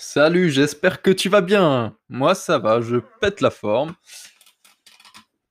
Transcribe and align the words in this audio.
Salut, 0.00 0.48
j'espère 0.48 1.02
que 1.02 1.10
tu 1.10 1.28
vas 1.28 1.40
bien. 1.40 1.96
Moi, 2.08 2.36
ça 2.36 2.60
va, 2.60 2.80
je 2.80 2.98
pète 3.20 3.40
la 3.40 3.50
forme. 3.50 3.96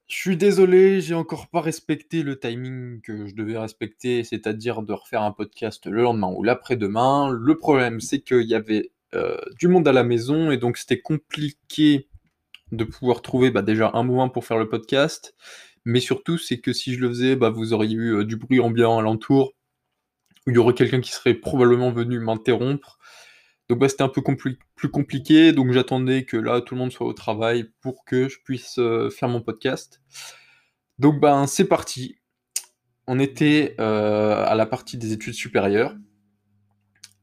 Je 0.08 0.16
suis 0.16 0.38
désolé, 0.38 1.02
j'ai 1.02 1.16
encore 1.16 1.48
pas 1.50 1.60
respecté 1.60 2.24
le 2.24 2.40
timing 2.40 3.02
que 3.02 3.28
je 3.28 3.36
devais 3.36 3.58
respecter, 3.58 4.24
c'est-à-dire 4.24 4.84
de 4.84 4.94
refaire 4.94 5.22
un 5.24 5.34
podcast 5.34 5.86
le 5.86 6.02
lendemain 6.02 6.32
ou 6.34 6.44
l'après-demain. 6.44 7.30
Le 7.30 7.58
problème, 7.58 8.00
c'est 8.00 8.22
qu'il 8.22 8.44
y 8.44 8.56
avait 8.56 8.94
euh, 9.16 9.36
du 9.60 9.68
monde 9.68 9.86
à 9.86 9.92
la 9.92 10.06
maison 10.06 10.50
et 10.50 10.56
donc 10.56 10.78
c'était 10.78 11.02
compliqué 11.02 12.08
de 12.72 12.86
pouvoir 12.86 13.22
trouver 13.22 13.52
bah, 13.52 13.62
déjà 13.62 13.92
un 13.96 14.04
moment 14.04 14.30
pour 14.30 14.46
faire 14.46 14.58
le 14.58 14.70
podcast. 14.70 15.36
Mais 15.84 16.00
surtout, 16.00 16.38
c'est 16.38 16.60
que 16.60 16.72
si 16.72 16.94
je 16.94 17.02
le 17.02 17.10
faisais, 17.10 17.36
bah, 17.36 17.50
vous 17.50 17.74
auriez 17.74 17.96
eu 17.96 18.16
euh, 18.16 18.24
du 18.24 18.38
bruit 18.38 18.62
ambiant 18.62 18.98
alentour. 18.98 19.52
Il 20.48 20.54
y 20.54 20.58
aurait 20.58 20.74
quelqu'un 20.74 21.02
qui 21.02 21.12
serait 21.12 21.34
probablement 21.34 21.92
venu 21.92 22.20
m'interrompre. 22.20 22.97
Donc 23.70 23.80
bah, 23.80 23.90
c'était 23.90 24.04
un 24.04 24.10
peu 24.10 24.22
plus 24.76 24.90
compliqué, 24.90 25.52
donc 25.52 25.72
j'attendais 25.72 26.24
que 26.24 26.38
là 26.38 26.62
tout 26.62 26.76
le 26.76 26.80
monde 26.80 26.92
soit 26.92 27.06
au 27.06 27.14
travail 27.14 27.70
pour 27.82 28.06
que 28.06 28.30
je 28.30 28.38
puisse 28.44 28.80
euh, 28.80 29.10
faire 29.10 29.28
mon 29.28 29.42
podcast. 29.42 30.02
Donc 31.00 31.20
ben 31.20 31.48
c'est 31.48 31.66
parti. 31.66 32.16
On 33.08 33.20
était 33.20 33.76
euh, 33.80 34.46
à 34.46 34.56
la 34.56 34.66
partie 34.66 34.98
des 34.98 35.12
études 35.12 35.34
supérieures. 35.34 35.96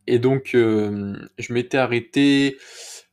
Et 0.06 0.18
donc 0.18 0.54
euh, 0.54 1.16
je 1.38 1.52
m'étais 1.54 1.78
arrêté 1.78 2.58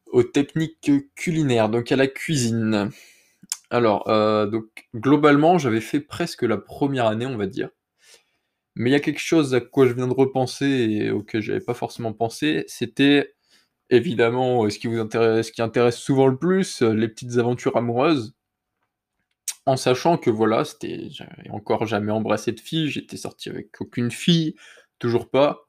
aux 0.08 0.24
techniques 0.24 0.92
culinaires, 1.16 1.70
donc 1.70 1.92
à 1.92 1.96
la 1.96 2.08
cuisine. 2.08 2.92
Alors, 3.70 4.04
donc 4.50 4.66
globalement, 4.94 5.58
j'avais 5.58 5.80
fait 5.80 6.02
presque 6.02 6.42
la 6.42 6.58
première 6.58 7.06
année, 7.06 7.26
on 7.26 7.38
va 7.38 7.48
dire. 7.48 7.70
Mais 8.76 8.90
il 8.90 8.94
y 8.94 8.96
a 8.96 9.00
quelque 9.00 9.20
chose 9.20 9.54
à 9.54 9.62
quoi 9.62 9.88
je 9.88 9.94
viens 9.94 10.08
de 10.08 10.14
repenser 10.14 10.66
et 10.66 11.12
auquel 11.12 11.42
j'avais 11.42 11.60
pas 11.60 11.74
forcément 11.74 12.14
pensé, 12.14 12.64
c'était 12.68 13.36
évidemment 13.90 14.70
ce 14.70 14.80
qui 14.80 14.88
vous 14.88 15.00
intéresse, 15.00 15.48
ce 15.48 15.52
qui 15.52 15.62
intéresse 15.62 15.98
souvent 15.98 16.28
le 16.28 16.38
plus, 16.38 16.82
les 16.82 17.08
petites 17.10 17.38
aventures 17.38 17.76
amoureuses. 17.78 18.34
En 19.66 19.78
sachant 19.78 20.18
que 20.18 20.30
voilà, 20.30 20.66
c'était, 20.66 21.10
j'avais 21.12 21.50
encore 21.52 21.86
jamais 21.86 22.12
embrassé 22.12 22.52
de 22.52 22.60
fille, 22.60 22.90
j'étais 22.90 23.18
sorti 23.18 23.50
avec 23.50 23.80
aucune 23.80 24.10
fille, 24.10 24.56
toujours 25.00 25.30
pas. 25.30 25.68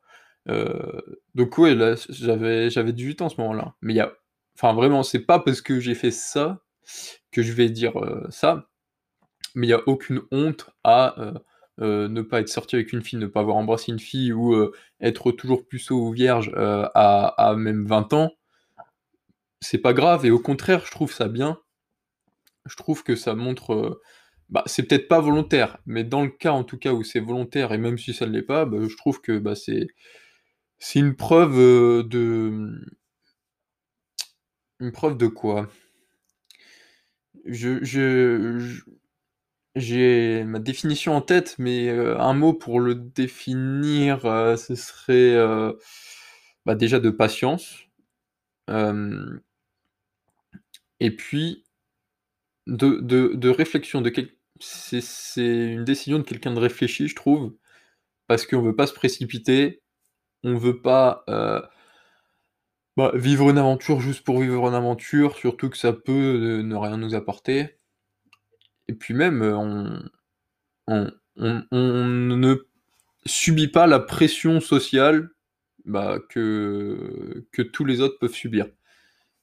Euh, 0.48 1.00
donc 1.34 1.58
ouais, 1.58 1.74
là, 1.74 1.94
j'avais, 2.08 2.70
j'avais 2.70 2.92
18 2.92 3.22
ans 3.22 3.26
en 3.26 3.28
ce 3.28 3.40
moment-là. 3.40 3.74
Mais 3.82 3.92
il 3.94 3.96
y 3.96 4.00
a, 4.00 4.12
enfin 4.56 4.72
vraiment, 4.72 5.02
c'est 5.02 5.20
pas 5.20 5.38
parce 5.38 5.60
que 5.60 5.80
j'ai 5.80 5.94
fait 5.94 6.10
ça 6.10 6.62
que 7.32 7.42
je 7.42 7.52
vais 7.52 7.68
dire 7.68 7.98
euh, 8.02 8.26
ça, 8.30 8.68
mais 9.54 9.66
il 9.66 9.70
y 9.70 9.74
a 9.74 9.82
aucune 9.86 10.22
honte 10.30 10.70
à 10.84 11.20
euh, 11.20 11.34
euh, 11.82 12.08
ne 12.08 12.22
pas 12.22 12.40
être 12.40 12.48
sorti 12.48 12.76
avec 12.76 12.92
une 12.92 13.02
fille, 13.02 13.18
ne 13.18 13.26
pas 13.26 13.40
avoir 13.40 13.56
embrassé 13.56 13.92
une 13.92 13.98
fille 13.98 14.32
ou 14.32 14.54
euh, 14.54 14.72
être 15.00 15.32
toujours 15.32 15.66
puceau 15.66 15.96
ou 16.06 16.12
vierge 16.12 16.52
euh, 16.56 16.88
à, 16.94 17.54
même 17.56 17.86
20 17.86 18.12
ans, 18.12 18.32
c'est 19.60 19.78
pas 19.78 19.92
grave 19.92 20.24
et 20.26 20.30
au 20.30 20.38
contraire, 20.38 20.84
je 20.86 20.90
trouve 20.90 21.12
ça 21.12 21.28
bien. 21.28 21.58
Je 22.66 22.76
trouve 22.76 23.02
que 23.02 23.16
ça 23.16 23.34
montre. 23.34 24.00
bah, 24.50 24.62
c'est 24.66 24.84
peut-être 24.84 25.08
pas 25.08 25.20
volontaire, 25.20 25.78
mais 25.86 26.04
dans 26.04 26.22
le 26.22 26.30
cas 26.30 26.52
en 26.52 26.64
tout 26.64 26.78
cas 26.78 26.92
où 26.92 27.02
c'est 27.04 27.20
volontaire 27.20 27.72
et 27.72 27.78
même 27.78 27.98
si 27.98 28.14
ça 28.14 28.26
ne 28.26 28.32
l'est 28.32 28.42
pas, 28.42 28.64
bah, 28.66 28.78
je 28.88 28.96
trouve 28.96 29.20
que 29.20 29.38
bah, 29.38 29.54
c'est 29.56 29.88
c'est 30.78 31.00
une 31.00 31.16
preuve 31.16 31.56
de 32.08 32.80
une 34.80 34.92
preuve 34.92 35.16
de 35.16 35.28
quoi? 35.28 35.68
Je, 37.44 37.82
je, 37.84 38.82
j'ai 39.74 40.44
ma 40.44 40.58
définition 40.58 41.14
en 41.14 41.22
tête, 41.22 41.56
mais 41.58 41.88
euh, 41.88 42.18
un 42.18 42.34
mot 42.34 42.52
pour 42.52 42.80
le 42.80 42.94
définir, 42.94 44.26
euh, 44.26 44.56
ce 44.56 44.74
serait 44.74 45.34
euh, 45.34 45.72
bah, 46.66 46.74
déjà 46.74 47.00
de 47.00 47.10
patience. 47.10 47.78
et 51.00 51.10
puis 51.10 51.64
de, 52.66 53.48
réflexion. 53.48 54.00
De 54.00 54.12
c'est, 54.60 55.02
une 55.72 55.84
décision 55.84 56.18
de 56.18 56.24
quelqu'un 56.24 56.52
de 56.54 56.60
réfléchi, 56.60 57.08
je 57.08 57.16
trouve, 57.16 57.54
parce 58.28 58.46
qu'on 58.46 58.62
veut 58.62 58.76
pas 58.76 58.86
se 58.86 58.94
précipiter, 58.94 59.82
on 60.44 60.56
veut 60.56 60.82
pas 60.82 61.24
bah, 62.96 63.12
vivre 63.14 63.50
une 63.50 63.58
aventure 63.58 64.00
juste 64.00 64.24
pour 64.24 64.40
vivre 64.40 64.68
une 64.68 64.74
aventure, 64.74 65.36
surtout 65.36 65.70
que 65.70 65.78
ça 65.78 65.92
peut 65.92 66.62
ne 66.62 66.74
rien 66.76 66.96
nous 66.98 67.14
apporter. 67.14 67.78
Et 68.88 68.94
puis 68.94 69.14
même, 69.14 69.42
euh, 69.42 70.00
on, 70.86 71.10
ne 71.36 72.56
subit 73.24 73.68
pas 73.68 73.86
la 73.86 74.00
pression 74.00 74.60
sociale 74.60 75.30
bah, 75.84 76.18
que, 76.28 77.46
tous 77.72 77.84
les 77.84 78.00
autres 78.00 78.18
peuvent 78.18 78.34
subir. 78.34 78.66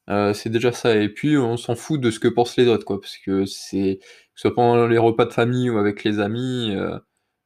Euh, 0.10 0.34
c'est 0.34 0.50
déjà 0.50 0.72
ça. 0.72 0.96
Et 0.98 1.10
puis, 1.10 1.38
on 1.38 1.58
s'en 1.58 1.76
fout 1.76 2.02
de 2.02 2.12
ce 2.12 2.20
que 2.20 2.28
pensent 2.28 2.58
les 2.58 2.68
autres, 2.68 2.86
quoi. 2.86 3.00
Parce 3.00 3.18
que 3.18 3.46
c'est, 3.46 4.00
que 4.02 4.06
ce 4.36 4.42
soit 4.42 4.56
pendant 4.56 4.88
les 4.88 4.98
repas 4.98 5.26
de 5.26 5.34
famille 5.34 5.70
ou 5.70 5.78
avec 5.78 6.04
les 6.04 6.20
amis, 6.20 6.76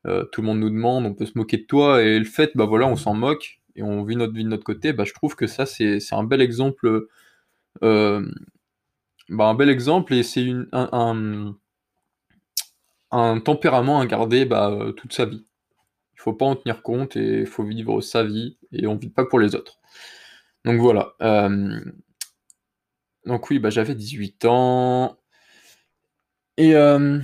euh, 0.07 0.23
tout 0.31 0.41
le 0.41 0.47
monde 0.47 0.59
nous 0.59 0.69
demande, 0.69 1.05
on 1.05 1.13
peut 1.13 1.25
se 1.25 1.37
moquer 1.37 1.57
de 1.57 1.65
toi. 1.65 2.01
Et 2.03 2.17
le 2.19 2.25
fait, 2.25 2.51
bah 2.55 2.65
voilà, 2.65 2.87
on 2.87 2.95
s'en 2.95 3.13
moque 3.13 3.61
et 3.75 3.83
on 3.83 4.03
vit 4.03 4.15
notre 4.15 4.33
vie 4.33 4.43
de 4.43 4.49
notre 4.49 4.63
côté, 4.63 4.93
bah, 4.93 5.03
je 5.05 5.13
trouve 5.13 5.35
que 5.35 5.47
ça, 5.47 5.65
c'est, 5.65 5.99
un 6.11 6.23
bel 6.23 6.41
exemple. 6.41 7.07
bah, 7.81 9.45
un 9.45 9.55
bel 9.55 9.69
exemple 9.69 10.13
et 10.13 10.23
c'est 10.23 10.47
un 10.71 11.55
tempérament 13.39 13.99
à 13.99 14.05
garder 14.05 14.45
bah, 14.45 14.71
euh, 14.71 14.91
toute 14.91 15.13
sa 15.13 15.25
vie. 15.25 15.45
Il 16.15 16.21
faut 16.21 16.33
pas 16.33 16.45
en 16.45 16.55
tenir 16.55 16.81
compte 16.81 17.15
et 17.15 17.41
il 17.41 17.45
faut 17.45 17.63
vivre 17.63 18.01
sa 18.01 18.23
vie 18.23 18.57
et 18.71 18.87
on 18.87 18.95
vit 18.95 19.09
pas 19.09 19.25
pour 19.25 19.39
les 19.39 19.55
autres. 19.55 19.79
Donc 20.65 20.79
voilà. 20.79 21.13
Euh, 21.21 21.79
donc 23.25 23.49
oui, 23.49 23.59
bah, 23.59 23.69
j'avais 23.69 23.95
18 23.95 24.45
ans. 24.45 25.17
Et, 26.57 26.75
euh, 26.75 27.19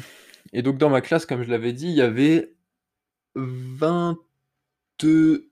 et, 0.54 0.62
donc 0.62 0.78
dans 0.78 0.90
ma 0.90 1.02
classe, 1.02 1.26
comme 1.26 1.44
je 1.44 1.50
l'avais 1.50 1.74
dit, 1.74 1.88
il 1.88 1.96
y 1.96 2.02
avait 2.02 2.54
22 3.36 5.48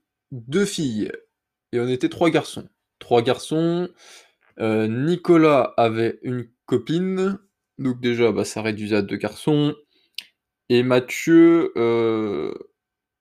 filles. 0.65 1.11
Et 1.71 1.79
on 1.79 1.87
était 1.87 2.09
trois 2.09 2.29
garçons. 2.29 2.67
Trois 2.99 3.21
garçons. 3.21 3.89
Nicolas 4.59 5.73
avait 5.77 6.19
une 6.23 6.47
copine. 6.65 7.39
Donc 7.77 8.01
déjà, 8.01 8.31
bah, 8.31 8.45
ça 8.45 8.61
réduisait 8.61 8.97
à 8.97 9.01
deux 9.01 9.17
garçons. 9.17 9.75
Et 10.69 10.83
Mathieu, 10.83 11.71
euh, 11.77 12.53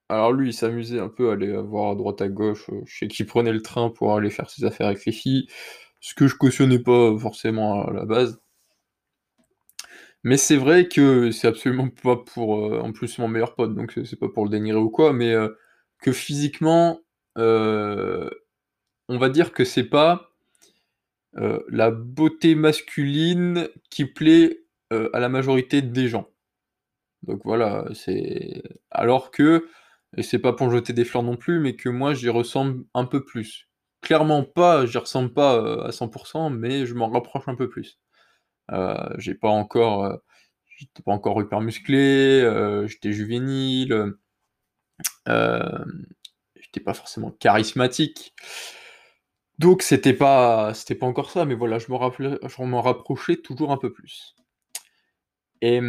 alors 0.09 0.33
lui, 0.33 0.51
il 0.51 0.53
s'amusait 0.55 1.01
un 1.01 1.09
peu 1.09 1.31
à 1.31 1.34
aller 1.34 1.57
voir 1.57 1.93
à 1.93 1.95
droite 1.95 2.21
à 2.23 2.29
gauche. 2.29 2.69
Euh, 2.71 2.83
je 2.87 2.99
sais 2.99 3.09
qu'il 3.09 3.27
prenait 3.27 3.53
le 3.53 3.62
train 3.62 3.91
pour 3.91 4.15
aller 4.17 4.31
faire 4.31 4.51
ses 4.51 4.65
affaires 4.65 4.89
avec 4.89 5.05
les 5.07 5.12
filles, 5.12 5.49
ce 6.01 6.15
que 6.15 6.27
je 6.29 6.37
cautionnais 6.37 6.81
pas 6.81 7.17
forcément 7.19 7.84
à 7.87 7.93
la 7.93 8.05
base. 8.05 8.41
Mais 10.25 10.37
c'est 10.37 10.57
vrai 10.57 10.89
que 10.89 11.31
c'est 11.31 11.47
absolument 11.49 11.89
pas 12.03 12.17
pour. 12.17 12.67
Euh, 12.67 12.81
en 12.81 12.93
plus, 12.93 13.19
mon 13.19 13.29
meilleur 13.29 13.55
pote, 13.55 13.75
donc 13.75 13.99
c'est 14.05 14.19
pas 14.19 14.28
pour 14.28 14.45
le 14.45 14.51
dénigrer 14.51 14.78
ou 14.81 14.91
quoi, 14.91 15.13
mais 15.13 15.34
que 16.03 16.13
physiquement, 16.13 17.01
on 17.37 18.28
va 19.09 19.28
dire 19.28 19.53
que 19.53 19.65
c'est 19.65 19.84
pas 19.84 20.33
la 21.69 21.91
beauté 21.91 22.55
masculine 22.55 23.69
qui 23.91 24.05
plaît 24.07 24.65
à 24.91 25.21
la 25.21 25.28
majorité 25.28 25.83
des 25.83 26.09
gens. 26.09 26.28
Donc 27.27 27.41
voilà, 27.45 27.85
c'est 27.95 28.63
alors 28.91 29.31
que 29.31 29.69
et 30.17 30.23
c'est 30.23 30.39
pas 30.39 30.53
pour 30.53 30.71
jeter 30.71 30.93
des 30.93 31.05
fleurs 31.05 31.23
non 31.25 31.37
plus, 31.37 31.61
mais 31.61 31.77
que 31.77 31.89
moi 31.89 32.15
j'y 32.15 32.29
ressemble 32.29 32.85
un 32.95 33.05
peu 33.05 33.25
plus. 33.25 33.69
Clairement 34.03 34.45
pas, 34.45 34.87
j'y 34.87 34.99
ressemble 34.99 35.33
pas, 35.33 35.57
euh, 35.57 35.85
à 35.85 35.91
100% 35.93 36.51
mais 36.51 36.87
je 36.87 36.95
m'en 36.95 37.09
rapproche 37.11 37.49
un 37.49 37.57
peu 37.57 37.69
plus. 37.69 37.99
Euh, 38.73 39.09
j'ai 39.19 39.35
pas 39.35 39.49
encore, 39.51 40.05
euh, 40.05 40.17
j'étais 40.79 41.03
pas 41.03 41.13
encore 41.13 41.41
hyper 41.43 41.61
musclé, 41.61 42.43
j'étais 42.89 43.13
juvénile, 43.13 44.15
j'étais 45.27 46.81
pas 46.85 46.95
forcément 46.95 47.31
charismatique. 47.33 48.35
Donc 49.59 49.83
c'était 49.83 50.13
pas 50.15 50.75
c'était 50.75 50.95
pas 50.95 51.07
encore 51.07 51.31
ça, 51.31 51.45
mais 51.47 51.55
voilà, 51.55 51.79
je 51.79 51.91
me 51.91 51.97
rappelais 51.97 52.39
je 52.47 52.63
m'en 52.63 52.83
rapprochais 52.83 53.37
toujours 53.37 53.72
un 53.72 53.79
peu 53.79 53.93
plus. 53.93 54.34
Et 55.63 55.81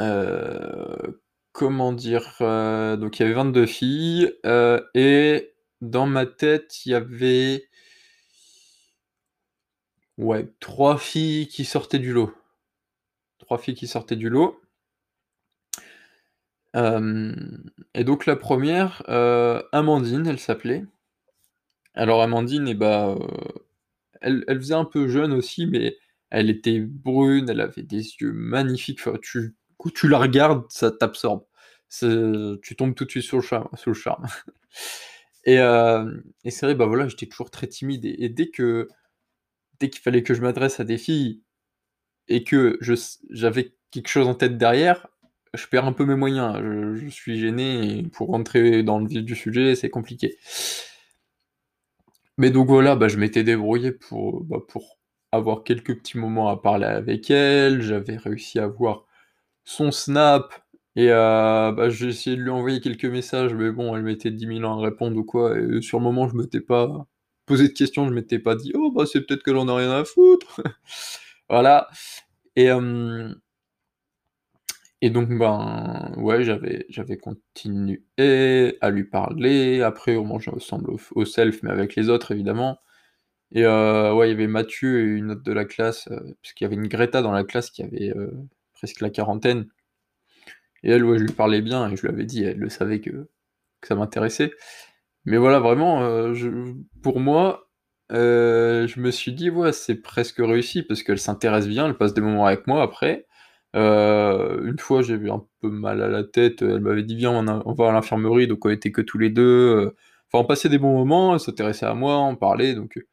euh, 0.00 0.96
comment 1.52 1.92
dire? 1.92 2.36
Euh, 2.40 2.96
donc 2.96 3.18
il 3.20 3.22
y 3.22 3.26
avait 3.26 3.34
22 3.34 3.66
filles, 3.66 4.32
euh, 4.46 4.80
et 4.94 5.54
dans 5.80 6.06
ma 6.06 6.26
tête, 6.26 6.86
il 6.86 6.92
y 6.92 6.94
avait 6.94 7.68
ouais, 10.18 10.48
3 10.60 10.98
filles 10.98 11.48
qui 11.48 11.64
sortaient 11.64 11.98
du 11.98 12.12
lot. 12.12 12.32
3 13.38 13.58
filles 13.58 13.74
qui 13.74 13.86
sortaient 13.88 14.16
du 14.16 14.28
lot. 14.30 14.60
et 17.94 18.04
donc 18.04 18.26
la 18.26 18.36
première, 18.36 19.02
Amandine, 19.72 20.26
elle 20.26 20.38
s'appelait. 20.38 20.84
Alors 21.94 22.22
Amandine 22.22 22.68
eh 22.68 22.74
bah, 22.74 23.16
elle 24.20 24.44
elle 24.48 24.58
faisait 24.58 24.74
un 24.74 24.84
peu 24.84 25.08
jeune 25.08 25.32
aussi, 25.32 25.66
mais 25.66 25.98
elle 26.30 26.50
était 26.50 26.80
brune, 26.80 27.48
elle 27.50 27.60
avait 27.60 27.82
des 27.82 28.14
yeux 28.20 28.32
magnifiques, 28.32 29.00
tu 29.22 29.54
tu 29.88 30.08
la 30.08 30.18
regardes, 30.18 30.64
ça 30.68 30.90
t'absorbe. 30.90 31.44
Tu 31.90 32.76
tombes 32.76 32.94
tout 32.94 33.04
de 33.04 33.10
suite 33.10 33.24
sur 33.24 33.38
le 33.38 33.42
charme. 33.42 33.68
Sur 33.76 33.90
le 33.90 33.94
charme. 33.94 34.26
Et, 35.44 35.58
euh, 35.58 36.20
et 36.44 36.50
c'est 36.50 36.66
vrai, 36.66 36.74
bah 36.74 36.86
voilà, 36.86 37.08
j'étais 37.08 37.26
toujours 37.26 37.50
très 37.50 37.66
timide 37.66 38.04
et, 38.04 38.28
dès 38.28 38.50
que 38.50 38.88
dès 39.80 39.88
qu'il 39.90 40.02
fallait 40.02 40.22
que 40.22 40.34
je 40.34 40.42
m'adresse 40.42 40.80
à 40.80 40.84
des 40.84 40.98
filles 40.98 41.42
et 42.28 42.44
que 42.44 42.78
j'avais 43.30 43.74
quelque 43.90 44.08
chose 44.08 44.28
en 44.28 44.34
tête 44.34 44.58
derrière, 44.58 45.08
je 45.54 45.66
perds 45.66 45.86
un 45.86 45.92
peu 45.92 46.04
mes 46.04 46.14
moyens. 46.14 46.58
Je, 46.96 47.08
suis 47.08 47.40
gêné 47.40 48.04
pour 48.12 48.28
rentrer 48.28 48.82
dans 48.82 48.98
le 48.98 49.06
vif 49.08 49.24
du 49.24 49.34
sujet, 49.36 49.74
c'est 49.74 49.90
compliqué. 49.90 50.38
Mais 52.38 52.50
donc 52.50 52.68
voilà, 52.68 52.96
bah, 52.96 53.08
je 53.08 53.16
m'étais 53.18 53.44
débrouillé 53.44 53.92
pour, 53.92 54.42
bah, 54.44 54.58
pour 54.68 54.98
avoir 55.32 55.64
quelques 55.64 55.96
petits 55.98 56.18
moments 56.18 56.48
à 56.48 56.60
parler 56.60 56.86
avec 56.86 57.30
elle. 57.30 57.82
J'avais 57.82 58.16
réussi 58.16 58.58
à 58.58 58.66
voir 58.66 59.06
son 59.70 59.92
Snap 59.92 60.52
et 60.96 61.10
euh, 61.10 61.72
bah, 61.72 61.88
j'ai 61.90 62.08
essayé 62.08 62.36
de 62.36 62.42
lui 62.42 62.50
envoyer 62.50 62.80
quelques 62.80 63.04
messages, 63.04 63.54
mais 63.54 63.70
bon, 63.70 63.94
elle 63.96 64.02
mettait 64.02 64.32
10 64.32 64.46
000 64.58 64.64
ans 64.64 64.78
à 64.80 64.82
répondre 64.82 65.16
ou 65.16 65.24
quoi. 65.24 65.56
Et 65.58 65.80
sur 65.82 65.98
le 65.98 66.04
moment, 66.04 66.28
je 66.28 66.36
m'étais 66.36 66.60
pas 66.60 67.06
posé 67.46 67.68
de 67.68 67.72
questions, 67.72 68.06
je 68.08 68.12
m'étais 68.12 68.40
pas 68.40 68.56
dit, 68.56 68.72
oh 68.74 68.90
bah 68.92 69.04
c'est 69.06 69.20
peut-être 69.22 69.42
que 69.44 69.52
j'en 69.52 69.68
ai 69.68 69.84
rien 69.84 69.92
à 69.92 70.04
foutre. 70.04 70.60
voilà. 71.48 71.88
Et, 72.56 72.70
euh, 72.70 73.32
et 75.02 75.10
donc, 75.10 75.28
ben, 75.38 76.12
ouais, 76.18 76.44
j'avais, 76.44 76.86
j'avais 76.90 77.16
continué 77.16 78.02
à 78.80 78.90
lui 78.90 79.04
parler. 79.04 79.82
Après, 79.82 80.16
on 80.16 80.24
mangeait 80.24 80.50
ensemble 80.52 80.90
au, 81.14 81.24
self, 81.24 81.62
mais 81.62 81.70
avec 81.70 81.96
les 81.96 82.08
autres, 82.10 82.32
évidemment. 82.32 82.80
Et 83.52 83.64
euh, 83.66 84.14
ouais, 84.14 84.28
il 84.28 84.32
y 84.32 84.34
avait 84.34 84.46
Mathieu 84.48 85.00
et 85.00 85.04
une 85.04 85.32
autre 85.32 85.42
de 85.42 85.52
la 85.52 85.64
classe, 85.64 86.08
euh, 86.10 86.20
puisqu'il 86.42 86.64
y 86.64 86.66
avait 86.66 86.76
une 86.76 86.88
Greta 86.88 87.22
dans 87.22 87.32
la 87.32 87.44
classe 87.44 87.70
qui 87.70 87.82
avait 87.82 88.12
presque 88.80 89.00
la 89.00 89.10
quarantaine. 89.10 89.66
Et 90.82 90.90
elle, 90.90 91.00
je 91.02 91.24
lui 91.24 91.32
parlais 91.32 91.62
bien, 91.62 91.90
et 91.90 91.96
je 91.96 92.02
lui 92.02 92.08
avais 92.08 92.24
dit, 92.24 92.44
elle 92.44 92.58
le 92.58 92.68
savait 92.70 93.00
que, 93.00 93.28
ça 93.82 93.94
m'intéressait. 93.94 94.52
Mais 95.24 95.36
voilà, 95.36 95.60
vraiment, 95.60 96.34
je, 96.34 96.74
pour 97.02 97.20
moi, 97.20 97.68
je 98.10 99.00
me 99.00 99.10
suis 99.10 99.32
dit, 99.32 99.50
ouais, 99.50 99.72
c'est 99.72 99.96
presque 99.96 100.38
réussi, 100.38 100.82
parce 100.82 101.02
qu'elle 101.02 101.18
s'intéresse 101.18 101.68
bien, 101.68 101.86
elle 101.86 101.96
passe 101.96 102.14
des 102.14 102.22
moments 102.22 102.46
avec 102.46 102.66
moi 102.66 102.82
après. 102.82 103.26
Euh, 103.76 104.64
une 104.64 104.78
fois, 104.78 105.02
j'ai 105.02 105.14
eu 105.14 105.30
un 105.30 105.44
peu 105.60 105.70
mal 105.70 106.02
à 106.02 106.08
la 106.08 106.24
tête. 106.24 106.62
Elle 106.62 106.80
m'avait 106.80 107.02
dit 107.02 107.16
viens, 107.16 107.32
on, 107.64 107.72
va 107.72 107.88
à 107.90 107.92
l'infirmerie. 107.92 108.46
Donc 108.46 108.64
on 108.64 108.70
était 108.70 108.92
que 108.92 109.02
tous 109.02 109.18
les 109.18 109.30
deux. 109.30 109.42
Euh. 109.42 109.96
Enfin, 110.32 110.44
on 110.44 110.46
passait 110.46 110.68
des 110.68 110.78
bons 110.78 110.94
moments. 110.94 111.34
Elle 111.34 111.40
s'intéressait 111.40 111.86
à 111.86 111.94
moi, 111.94 112.18
on 112.18 112.36
parlait. 112.36 112.74
Donc 112.74 112.96
euh, 112.96 113.06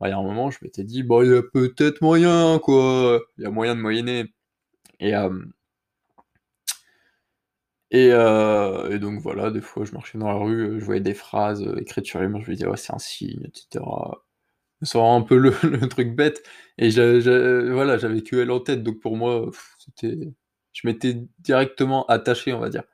bah, 0.00 0.08
il 0.08 0.10
y 0.12 0.14
a 0.14 0.18
un 0.18 0.22
moment, 0.22 0.50
je 0.50 0.58
m'étais 0.62 0.84
dit 0.84 1.02
bon, 1.02 1.22
il 1.22 1.30
y 1.30 1.36
a 1.36 1.42
peut-être 1.42 2.02
moyen, 2.02 2.58
quoi. 2.60 3.20
Il 3.38 3.44
y 3.44 3.46
a 3.46 3.50
moyen 3.50 3.74
de 3.76 3.80
moyenner. 3.80 4.32
Et 5.00 5.12
et, 7.92 8.06
et, 8.08 8.98
donc 8.98 9.20
voilà, 9.20 9.50
des 9.50 9.60
fois 9.60 9.84
je 9.84 9.92
marchais 9.92 10.18
dans 10.18 10.28
la 10.28 10.34
rue, 10.34 10.78
je 10.80 10.84
voyais 10.84 11.00
des 11.00 11.14
phrases 11.14 11.62
écrites 11.78 12.06
sur 12.06 12.20
les 12.20 12.28
murs, 12.28 12.42
je 12.42 12.50
me 12.50 12.56
disais 12.56 12.68
c'est 12.76 12.94
un 12.94 12.98
signe, 12.98 13.42
etc 13.44 13.82
c'est 14.82 14.98
un 14.98 15.22
peu 15.22 15.36
le, 15.38 15.88
truc 15.88 16.14
bête. 16.14 16.42
Et 16.78 16.90
voilà, 16.90 17.98
j'avais 17.98 18.22
que 18.22 18.36
elle 18.36 18.50
en 18.50 18.60
tête, 18.60 18.82
donc 18.82 19.00
pour 19.00 19.16
moi, 19.16 19.50
c'était, 19.78 20.32
je 20.72 20.86
m'étais 20.86 21.16
directement 21.38 22.06
attaché, 22.06 22.52
on 22.52 22.60
va 22.60 22.70
dire. 22.70 22.84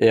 Et, 0.00 0.10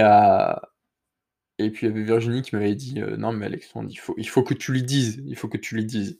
et 1.60 1.72
puis 1.72 1.88
il 1.88 1.89
y 1.89 1.92
avait 1.92 2.04
Virginie 2.04 2.42
qui 2.42 2.56
m'avait 2.56 2.75
dit 2.75 3.01
euh, 3.01 3.18
Non, 3.18 3.31
mais 3.31 3.45
Alexandre, 3.45 3.89
il 3.89 3.95
faut, 3.98 4.13
il 4.18 4.28
faut 4.28 4.44
que 4.44 4.54
tu 4.54 4.72
lui 4.72 4.84
dises, 4.84 5.24
il 5.25 5.36
faut 5.36 5.48
que 5.48 5.57
tu 5.57 5.75
lui 5.75 5.86
dises. 5.86 6.19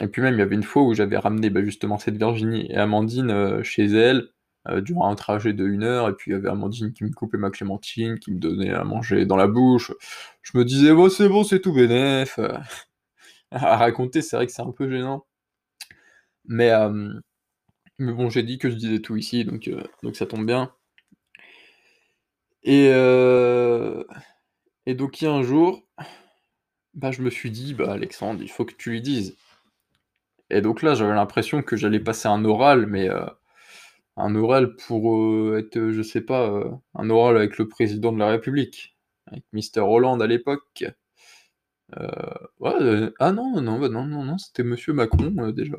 Et 0.00 0.08
puis 0.08 0.22
même, 0.22 0.34
il 0.34 0.38
y 0.38 0.42
avait 0.42 0.54
une 0.54 0.62
fois 0.62 0.82
où 0.82 0.94
j'avais 0.94 1.18
ramené 1.18 1.50
bah, 1.50 1.62
justement 1.62 1.98
cette 1.98 2.16
Virginie 2.16 2.66
et 2.70 2.76
Amandine 2.76 3.30
euh, 3.30 3.62
chez 3.62 3.84
elle 3.84 4.28
euh, 4.68 4.80
durant 4.80 5.10
un 5.10 5.14
trajet 5.14 5.52
de 5.52 5.66
une 5.66 5.84
heure, 5.84 6.08
et 6.08 6.14
puis 6.14 6.30
il 6.30 6.34
y 6.34 6.36
avait 6.36 6.48
Amandine 6.48 6.92
qui 6.92 7.04
me 7.04 7.10
coupait 7.10 7.38
ma 7.38 7.50
clémentine, 7.50 8.18
qui 8.18 8.32
me 8.32 8.38
donnait 8.38 8.70
à 8.70 8.84
manger 8.84 9.26
dans 9.26 9.36
la 9.36 9.46
bouche. 9.46 9.92
Je 10.42 10.56
me 10.58 10.64
disais, 10.64 10.92
bon, 10.94 11.08
c'est 11.10 11.28
bon, 11.28 11.44
c'est 11.44 11.60
tout 11.60 11.72
bénef 11.72 12.38
à 13.50 13.76
raconter, 13.76 14.22
c'est 14.22 14.36
vrai 14.36 14.46
que 14.46 14.52
c'est 14.52 14.62
un 14.62 14.72
peu 14.72 14.90
gênant. 14.90 15.26
Mais, 16.46 16.70
euh, 16.70 17.12
mais 17.98 18.12
bon, 18.12 18.30
j'ai 18.30 18.42
dit 18.42 18.58
que 18.58 18.70
je 18.70 18.76
disais 18.76 19.00
tout 19.00 19.16
ici, 19.16 19.44
donc, 19.44 19.70
donc 20.02 20.16
ça 20.16 20.26
tombe 20.26 20.46
bien. 20.46 20.72
Et, 22.62 22.86
et 24.86 24.94
donc 24.94 25.20
il 25.20 25.24
y 25.24 25.28
a 25.28 25.32
un 25.32 25.42
jour, 25.42 25.82
bah, 26.94 27.10
je 27.12 27.22
me 27.22 27.30
suis 27.30 27.50
dit, 27.50 27.74
bah 27.74 27.92
Alexandre, 27.92 28.42
il 28.42 28.50
faut 28.50 28.64
que 28.64 28.74
tu 28.74 28.90
lui 28.90 29.00
dises. 29.02 29.36
Et 30.50 30.60
donc 30.60 30.82
là, 30.82 30.94
j'avais 30.94 31.14
l'impression 31.14 31.62
que 31.62 31.76
j'allais 31.76 32.00
passer 32.00 32.28
un 32.28 32.44
oral, 32.44 32.86
mais 32.86 33.08
un 34.16 34.34
oral 34.34 34.76
pour 34.76 35.56
être, 35.56 35.90
je 35.90 36.02
sais 36.02 36.20
pas, 36.22 36.52
un 36.94 37.10
oral 37.10 37.36
avec 37.36 37.58
le 37.58 37.68
président 37.68 38.12
de 38.12 38.18
la 38.18 38.28
République, 38.28 38.96
avec 39.26 39.44
Mister 39.52 39.80
Hollande 39.80 40.22
à 40.22 40.26
l'époque. 40.26 40.84
Euh, 41.98 42.06
euh, 42.62 43.10
ah 43.18 43.32
non, 43.32 43.60
non, 43.60 43.78
bah 43.78 43.88
non, 43.88 44.06
non, 44.06 44.24
non, 44.24 44.38
c'était 44.38 44.62
Monsieur 44.62 44.92
Macron 44.92 45.34
euh, 45.38 45.52
déjà. 45.52 45.76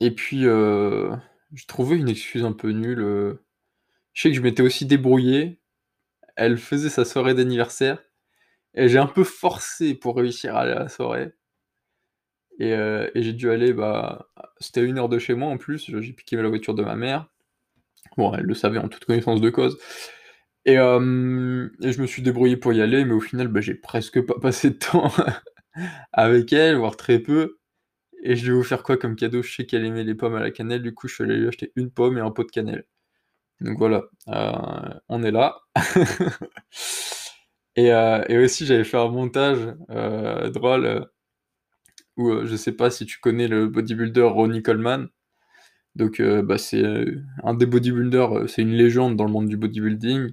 et 0.00 0.10
puis, 0.10 0.42
j'ai 0.42 1.66
trouvé 1.66 1.96
une 1.96 2.08
excuse 2.08 2.44
un 2.44 2.52
peu 2.52 2.70
nulle. 2.70 3.38
Je 4.12 4.22
sais 4.22 4.30
que 4.30 4.36
je 4.36 4.42
m'étais 4.42 4.62
aussi 4.62 4.86
débrouillé. 4.86 5.60
Elle 6.36 6.58
faisait 6.58 6.90
sa 6.90 7.04
soirée 7.04 7.34
d'anniversaire. 7.34 8.02
Et 8.74 8.88
j'ai 8.88 8.98
un 8.98 9.06
peu 9.06 9.24
forcé 9.24 9.94
pour 9.94 10.16
réussir 10.16 10.56
à 10.56 10.60
aller 10.60 10.72
à 10.72 10.80
la 10.80 10.88
soirée. 10.88 11.32
Et, 12.60 12.70
et 12.70 13.22
j'ai 13.22 13.32
dû 13.32 13.50
aller, 13.50 13.72
bah, 13.72 14.28
c'était 14.60 14.82
une 14.84 14.98
heure 14.98 15.08
de 15.08 15.18
chez 15.18 15.34
moi 15.34 15.48
en 15.48 15.58
plus. 15.58 15.90
J'ai 16.00 16.12
piqué 16.12 16.36
la 16.36 16.48
voiture 16.48 16.74
de 16.74 16.84
ma 16.84 16.96
mère. 16.96 17.28
Bon, 18.16 18.32
elle 18.34 18.44
le 18.44 18.54
savait 18.54 18.78
en 18.78 18.88
toute 18.88 19.04
connaissance 19.04 19.40
de 19.40 19.50
cause. 19.50 19.78
Et, 20.66 20.76
je 20.76 22.00
me 22.00 22.06
suis 22.06 22.22
débrouillé 22.22 22.56
pour 22.56 22.72
y 22.72 22.80
aller, 22.82 23.04
mais 23.04 23.14
au 23.14 23.20
final, 23.20 23.48
bah, 23.48 23.60
j'ai 23.60 23.74
presque 23.74 24.20
pas 24.22 24.38
passé 24.40 24.70
de 24.70 24.76
temps 24.76 25.12
avec 26.12 26.52
elle, 26.52 26.76
voire 26.76 26.96
très 26.96 27.18
peu. 27.18 27.58
Et 28.22 28.36
je 28.36 28.46
vais 28.46 28.52
vous 28.56 28.64
faire 28.64 28.82
quoi 28.82 28.96
comme 28.96 29.16
cadeau? 29.16 29.42
Je 29.42 29.54
sais 29.54 29.66
qu'elle 29.66 29.84
aimait 29.84 30.04
les 30.04 30.14
pommes 30.14 30.34
à 30.36 30.40
la 30.40 30.50
cannelle, 30.50 30.82
du 30.82 30.94
coup 30.94 31.08
je 31.08 31.14
suis 31.14 31.24
allé 31.24 31.36
lui 31.36 31.48
acheter 31.48 31.72
une 31.76 31.90
pomme 31.90 32.18
et 32.18 32.22
un 32.22 32.30
pot 32.30 32.44
de 32.44 32.50
cannelle. 32.50 32.86
Donc 33.60 33.78
voilà, 33.78 34.04
euh, 34.28 35.00
on 35.08 35.22
est 35.22 35.30
là. 35.30 35.58
et, 37.76 37.92
euh, 37.92 38.22
et, 38.28 38.38
aussi 38.38 38.66
j'avais 38.66 38.84
fait 38.84 38.96
un 38.98 39.08
montage 39.08 39.58
euh, 39.90 40.50
drôle 40.50 41.08
où 42.16 42.44
je 42.44 42.56
sais 42.56 42.72
pas 42.72 42.90
si 42.90 43.06
tu 43.06 43.18
connais 43.20 43.48
le 43.48 43.68
bodybuilder 43.68 44.22
Ronnie 44.22 44.62
Coleman. 44.62 45.08
Donc, 45.96 46.20
euh, 46.20 46.42
bah, 46.42 46.58
c'est 46.58 46.82
euh, 46.82 47.22
un 47.44 47.54
des 47.54 47.66
bodybuilders, 47.66 48.38
euh, 48.38 48.46
c'est 48.48 48.62
une 48.62 48.72
légende 48.72 49.16
dans 49.16 49.24
le 49.24 49.30
monde 49.30 49.48
du 49.48 49.56
bodybuilding. 49.56 50.32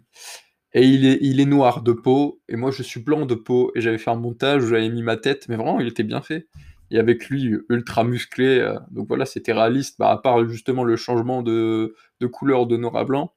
Et 0.74 0.86
il 0.88 1.06
est, 1.06 1.20
il 1.22 1.40
est 1.40 1.46
noir 1.46 1.84
de 1.84 1.92
peau, 1.92 2.42
et 2.48 2.56
moi 2.56 2.72
je 2.72 2.82
suis 2.84 3.02
blanc 3.02 3.26
de 3.26 3.36
peau, 3.36 3.72
et 3.76 3.82
j'avais 3.82 3.98
fait 3.98 4.10
un 4.12 4.16
montage 4.16 4.64
où 4.64 4.68
j'avais 4.68 4.90
mis 4.90 5.04
ma 5.04 5.18
tête, 5.18 5.48
mais 5.50 5.58
vraiment 5.58 5.80
il 5.80 5.88
était 5.88 6.04
bien 6.04 6.22
fait. 6.22 6.48
Et 6.92 7.00
avec 7.00 7.30
lui, 7.30 7.58
ultra 7.70 8.04
musclé, 8.04 8.76
donc 8.92 9.08
voilà, 9.08 9.26
c'était 9.26 9.54
réaliste, 9.54 9.98
bah, 10.00 10.12
à 10.12 10.18
part 10.18 10.48
justement 10.50 10.84
le 10.84 10.96
changement 10.98 11.44
de, 11.44 11.96
de 12.22 12.28
couleur 12.28 12.68
de 12.68 12.78
noir 12.78 12.96
à 12.98 13.06
blanc. 13.06 13.34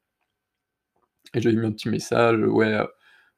Et 1.35 1.41
j'avais 1.41 1.57
mis 1.57 1.67
un 1.67 1.73
petit 1.73 1.89
message, 1.89 2.39
ouais, 2.41 2.79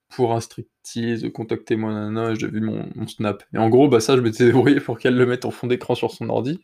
pour 0.08 0.32
un 0.32 0.40
striptease, 0.40 1.30
contactez-moi, 1.32 1.92
nana, 1.92 2.34
j'ai 2.34 2.48
vu 2.48 2.60
mon, 2.60 3.06
snap. 3.06 3.44
Et 3.54 3.58
en 3.58 3.68
gros, 3.68 3.88
bah 3.88 4.00
ça, 4.00 4.16
je 4.16 4.20
m'étais 4.22 4.44
débrouillé 4.46 4.80
pour 4.80 4.98
qu'elle 4.98 5.16
le 5.16 5.26
mette 5.26 5.44
en 5.44 5.50
fond 5.50 5.66
d'écran 5.66 5.94
sur 5.94 6.12
son 6.12 6.28
ordi. 6.28 6.60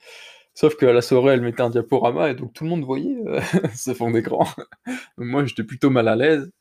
Sauf 0.54 0.76
qu'à 0.76 0.92
la 0.92 1.00
soirée, 1.00 1.34
elle 1.34 1.40
mettait 1.40 1.62
un 1.62 1.70
diaporama 1.70 2.30
et 2.30 2.34
donc 2.34 2.52
tout 2.52 2.64
le 2.64 2.70
monde 2.70 2.84
voyait 2.84 3.16
euh, 3.26 3.40
ce 3.74 3.94
fond 3.94 4.10
d'écran. 4.10 4.46
moi, 5.16 5.44
j'étais 5.46 5.64
plutôt 5.64 5.90
mal 5.90 6.08
à 6.08 6.16
l'aise, 6.16 6.52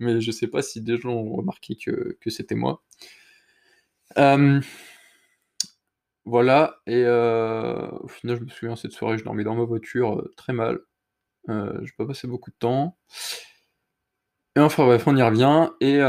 mais 0.00 0.20
je 0.20 0.30
sais 0.30 0.48
pas 0.48 0.62
si 0.62 0.82
des 0.82 0.98
gens 0.98 1.12
ont 1.12 1.36
remarqué 1.36 1.76
que, 1.76 2.16
c'était 2.26 2.54
moi. 2.54 2.82
Euh, 4.18 4.60
voilà, 6.24 6.80
et 6.86 7.04
euh, 7.04 7.88
au 8.00 8.08
final, 8.08 8.36
je 8.36 8.44
me 8.44 8.48
souviens, 8.48 8.76
cette 8.76 8.92
soirée, 8.92 9.18
je 9.18 9.24
dormais 9.24 9.44
dans 9.44 9.54
ma 9.54 9.64
voiture 9.64 10.28
très 10.36 10.52
mal. 10.52 10.78
j'ai 11.48 11.92
pas 11.96 12.06
passé 12.06 12.28
beaucoup 12.28 12.50
de 12.50 12.56
temps. 12.58 12.98
Et 14.56 14.60
enfin 14.60 14.84
bref, 14.84 15.06
on 15.06 15.16
y 15.16 15.22
revient, 15.22 15.70
et... 15.80 16.00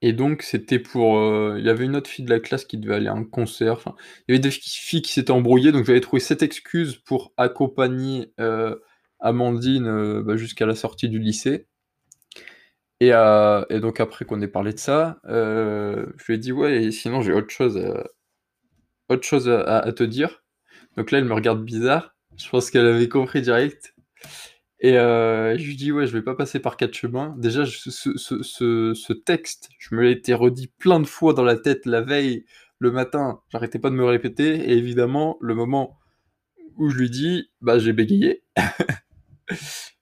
Et 0.00 0.12
donc, 0.12 0.42
c'était 0.42 0.78
pour. 0.78 1.18
Euh, 1.18 1.56
il 1.58 1.66
y 1.66 1.70
avait 1.70 1.84
une 1.84 1.96
autre 1.96 2.08
fille 2.08 2.24
de 2.24 2.30
la 2.30 2.38
classe 2.38 2.64
qui 2.64 2.78
devait 2.78 2.94
aller 2.94 3.08
à 3.08 3.14
un 3.14 3.24
concert. 3.24 3.80
Il 4.28 4.32
y 4.32 4.38
avait 4.38 4.38
des 4.38 4.50
filles 4.50 5.02
qui 5.02 5.12
s'étaient 5.12 5.32
embrouillées, 5.32 5.72
donc 5.72 5.84
j'avais 5.84 6.00
trouvé 6.00 6.20
cette 6.20 6.42
excuse 6.42 6.96
pour 6.96 7.32
accompagner 7.36 8.32
euh, 8.38 8.76
Amandine 9.18 9.86
euh, 9.88 10.22
bah, 10.22 10.36
jusqu'à 10.36 10.66
la 10.66 10.76
sortie 10.76 11.08
du 11.08 11.18
lycée. 11.18 11.66
Et, 13.00 13.10
donc, 13.10 14.00
après 14.00 14.24
qu'on 14.24 14.40
ait 14.40 14.48
parlé 14.48 14.72
de 14.72 14.78
ça, 14.78 15.20
je 15.24 16.24
lui 16.26 16.34
ai 16.34 16.38
dit 16.38 16.52
Ouais, 16.52 16.90
sinon, 16.90 17.20
j'ai 17.20 17.32
autre 17.32 17.50
chose, 17.50 17.80
autre 19.08 19.24
chose 19.24 19.48
à, 19.48 19.92
te 19.92 20.02
dire. 20.02 20.42
Donc 20.96 21.10
là, 21.12 21.18
elle 21.18 21.24
me 21.24 21.34
regarde 21.34 21.64
bizarre. 21.64 22.16
Je 22.36 22.48
pense 22.48 22.70
qu'elle 22.70 22.86
avait 22.86 23.08
compris 23.08 23.42
direct. 23.42 23.94
Et 24.80 24.96
euh, 24.96 25.58
je 25.58 25.64
lui 25.66 25.76
dis, 25.76 25.90
ouais, 25.90 26.06
je 26.06 26.12
vais 26.12 26.22
pas 26.22 26.34
passer 26.34 26.60
par 26.60 26.76
quatre 26.76 26.94
chemins. 26.94 27.34
Déjà, 27.38 27.64
ce, 27.66 27.90
ce, 27.90 29.12
texte, 29.12 29.70
je 29.78 29.94
me 29.94 30.08
été 30.08 30.34
redit 30.34 30.68
plein 30.78 31.00
de 31.00 31.06
fois 31.06 31.34
dans 31.34 31.44
la 31.44 31.56
tête 31.56 31.84
la 31.84 32.00
veille, 32.00 32.44
le 32.78 32.92
matin, 32.92 33.40
j'arrêtais 33.48 33.80
pas 33.80 33.90
de 33.90 33.96
me 33.96 34.04
répéter. 34.04 34.54
Et 34.70 34.72
évidemment, 34.72 35.36
le 35.40 35.54
moment 35.54 35.98
où 36.76 36.90
je 36.90 36.96
lui 36.96 37.10
dis, 37.10 37.50
bah, 37.60 37.78
j'ai 37.78 37.92
bégayé. 37.92 38.44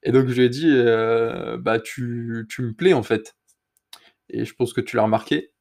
Et 0.06 0.12
donc 0.12 0.28
je 0.28 0.34
lui 0.34 0.44
ai 0.44 0.48
dit, 0.48 0.68
euh, 0.68 1.56
bah 1.58 1.80
tu, 1.80 2.46
tu 2.48 2.62
me 2.62 2.72
plais 2.72 2.92
en 2.92 3.02
fait. 3.02 3.36
Et 4.28 4.44
je 4.44 4.54
pense 4.54 4.72
que 4.72 4.80
tu 4.80 4.96
l'as 4.96 5.02
remarqué. 5.02 5.52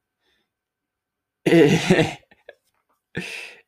Et, 1.46 1.70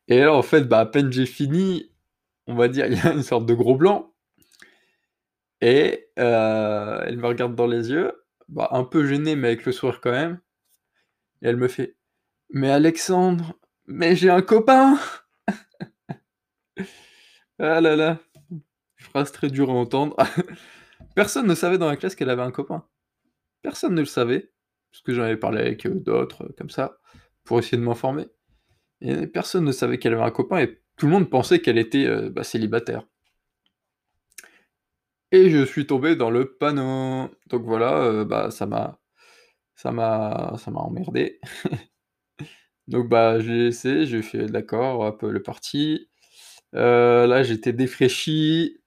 et 0.07 0.19
là 0.19 0.33
en 0.33 0.41
fait, 0.41 0.63
bah 0.63 0.79
à 0.79 0.85
peine 0.85 1.11
j'ai 1.11 1.25
fini, 1.25 1.91
on 2.47 2.55
va 2.55 2.67
dire, 2.67 2.85
il 2.87 2.97
y 2.97 3.01
a 3.01 3.13
une 3.13 3.23
sorte 3.23 3.45
de 3.45 3.53
gros 3.53 3.75
blanc. 3.75 4.13
Et 5.61 6.09
euh, 6.17 7.01
elle 7.05 7.17
me 7.17 7.27
regarde 7.27 7.55
dans 7.55 7.67
les 7.67 7.91
yeux, 7.91 8.13
bah, 8.47 8.69
un 8.71 8.83
peu 8.83 9.05
gênée, 9.05 9.35
mais 9.35 9.49
avec 9.49 9.65
le 9.65 9.71
sourire 9.71 9.99
quand 10.01 10.11
même. 10.11 10.39
Et 11.41 11.47
elle 11.47 11.57
me 11.57 11.67
fait 11.67 11.97
Mais 12.49 12.69
Alexandre, 12.71 13.53
mais 13.85 14.15
j'ai 14.15 14.29
un 14.29 14.41
copain 14.41 14.97
Ah 17.59 17.81
là 17.81 17.95
là, 17.97 18.19
phrase 18.97 19.31
très 19.33 19.49
dure 19.49 19.69
à 19.69 19.73
entendre. 19.73 20.15
Personne 21.15 21.45
ne 21.47 21.55
savait 21.55 21.77
dans 21.77 21.89
la 21.89 21.97
classe 21.97 22.15
qu'elle 22.15 22.29
avait 22.29 22.41
un 22.41 22.51
copain. 22.51 22.85
Personne 23.61 23.93
ne 23.95 23.99
le 23.99 24.05
savait, 24.05 24.51
parce 24.91 25.01
que 25.03 25.13
j'en 25.13 25.23
avais 25.23 25.35
parlé 25.35 25.59
avec 25.59 25.85
euh, 25.85 25.93
d'autres, 25.93 26.45
euh, 26.45 26.55
comme 26.57 26.69
ça, 26.69 26.97
pour 27.43 27.59
essayer 27.59 27.77
de 27.77 27.83
m'informer. 27.83 28.27
Et 29.01 29.27
personne 29.27 29.65
ne 29.65 29.71
savait 29.73 29.97
qu'elle 29.97 30.13
avait 30.13 30.23
un 30.23 30.31
copain, 30.31 30.59
et 30.59 30.81
tout 30.97 31.07
le 31.07 31.11
monde 31.11 31.29
pensait 31.29 31.59
qu'elle 31.59 31.77
était 31.77 32.29
bah, 32.29 32.43
célibataire. 32.43 33.05
Et 35.31 35.49
je 35.51 35.63
suis 35.65 35.85
tombé 35.85 36.15
dans 36.15 36.29
le 36.31 36.53
panneau. 36.57 37.29
Donc 37.47 37.63
voilà, 37.63 37.97
euh, 38.03 38.25
bah 38.25 38.51
ça 38.51 38.65
m'a 38.65 38.99
ça 39.75 39.91
m'a 39.91 40.57
emmerdé. 40.81 41.39
Donc 42.87 43.07
bah 43.09 43.39
je 43.39 43.51
l'ai 43.51 43.63
laissé, 43.65 44.05
j'ai 44.05 44.21
fait 44.21 44.45
d'accord, 44.47 44.99
hop, 45.01 45.21
le 45.23 45.41
parti. 45.41 46.09
Euh, 46.75 47.27
là 47.27 47.43
j'étais 47.43 47.73
défraîchi. 47.73 48.81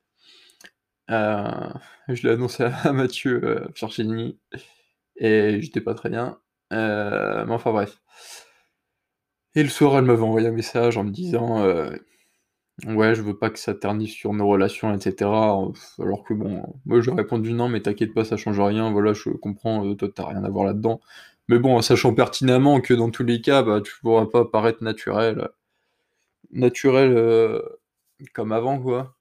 Euh, 1.10 1.70
je 2.08 2.22
l'ai 2.26 2.34
annoncé 2.34 2.64
à 2.64 2.92
Mathieu 2.92 3.66
Virginie 3.76 4.38
et 5.16 5.60
j'étais 5.62 5.80
pas 5.80 5.94
très 5.94 6.10
bien. 6.10 6.40
mais 6.72 7.46
enfin 7.50 7.72
bref. 7.72 8.00
Et 9.54 9.62
le 9.62 9.68
soir, 9.68 9.96
elle 9.98 10.04
m'avait 10.04 10.22
envoyé 10.22 10.48
un 10.48 10.52
message 10.52 10.96
en 10.96 11.04
me 11.04 11.10
disant 11.10 11.62
Ouais, 12.86 13.14
je 13.14 13.22
veux 13.22 13.36
pas 13.38 13.50
que 13.50 13.58
ça 13.58 13.74
ternisse 13.74 14.12
sur 14.14 14.32
nos 14.32 14.46
relations, 14.48 14.92
etc. 14.94 15.30
Alors 15.98 16.24
que 16.24 16.32
bon, 16.34 16.62
moi 16.86 17.00
j'ai 17.02 17.12
répondu 17.12 17.52
non, 17.52 17.68
mais 17.68 17.80
t'inquiète 17.82 18.14
pas, 18.14 18.24
ça 18.24 18.36
change 18.36 18.58
rien. 18.60 18.90
Voilà, 18.90 19.12
je 19.12 19.28
comprends, 19.30 19.86
euh, 19.86 19.94
toi 19.94 20.08
t'as 20.14 20.26
rien 20.26 20.42
à 20.42 20.48
voir 20.48 20.64
là-dedans. 20.64 21.00
Mais 21.48 21.58
bon, 21.58 21.80
sachant 21.82 22.14
pertinemment 22.14 22.80
que 22.80 22.94
dans 22.94 23.10
tous 23.10 23.24
les 23.24 23.40
cas, 23.42 23.62
bah, 23.62 23.80
tu 23.82 23.92
pourras 24.00 24.26
pas 24.26 24.46
paraître 24.46 24.82
naturel, 24.82 25.48
naturel 26.52 27.12
euh, 27.16 27.60
comme 28.34 28.52
avant, 28.52 28.80
quoi. 28.80 29.16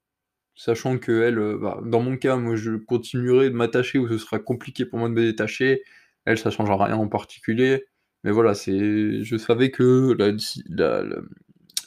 Sachant 0.56 0.98
que 0.98 1.22
elle, 1.22 1.38
euh, 1.40 1.58
bah, 1.60 1.80
dans 1.84 2.02
mon 2.02 2.16
cas, 2.18 2.36
moi 2.36 2.56
je 2.56 2.72
continuerai 2.76 3.50
de 3.50 3.56
m'attacher 3.56 3.98
ou 3.98 4.08
ce 4.08 4.18
sera 4.18 4.38
compliqué 4.40 4.86
pour 4.86 4.98
moi 5.00 5.08
de 5.10 5.14
me 5.14 5.22
détacher. 5.24 5.82
Elle, 6.26 6.38
ça 6.38 6.50
changera 6.50 6.84
rien 6.86 6.96
en 6.96 7.08
particulier. 7.08 7.84
Mais 8.24 8.32
voilà, 8.32 8.54
c'est, 8.54 9.22
je 9.24 9.36
savais 9.38 9.70
que 9.70 10.14
la 10.18 10.32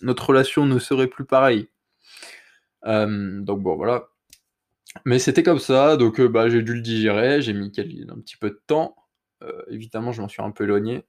notre 0.06 0.28
relation 0.28 0.66
ne 0.66 0.80
serait 0.80 1.08
plus 1.08 1.26
pareille. 1.26 1.68
Euh, 2.86 3.42
donc 3.42 3.62
bon, 3.62 3.76
voilà. 3.76 4.10
Mais 5.06 5.20
c'était 5.20 5.44
comme 5.44 5.60
ça, 5.60 5.98
donc 5.98 6.20
euh, 6.20 6.30
bah, 6.30 6.48
j'ai 6.48 6.62
dû 6.62 6.76
le 6.76 6.82
digérer, 6.82 7.42
j'ai 7.42 7.54
mis 7.54 7.72
un 8.10 8.20
petit 8.20 8.38
peu 8.38 8.50
de 8.52 8.62
temps. 8.68 8.96
Euh, 9.44 9.64
évidemment, 9.70 10.12
je 10.12 10.22
m'en 10.22 10.30
suis 10.30 10.42
un 10.42 10.52
peu 10.52 10.64
éloigné, 10.64 11.04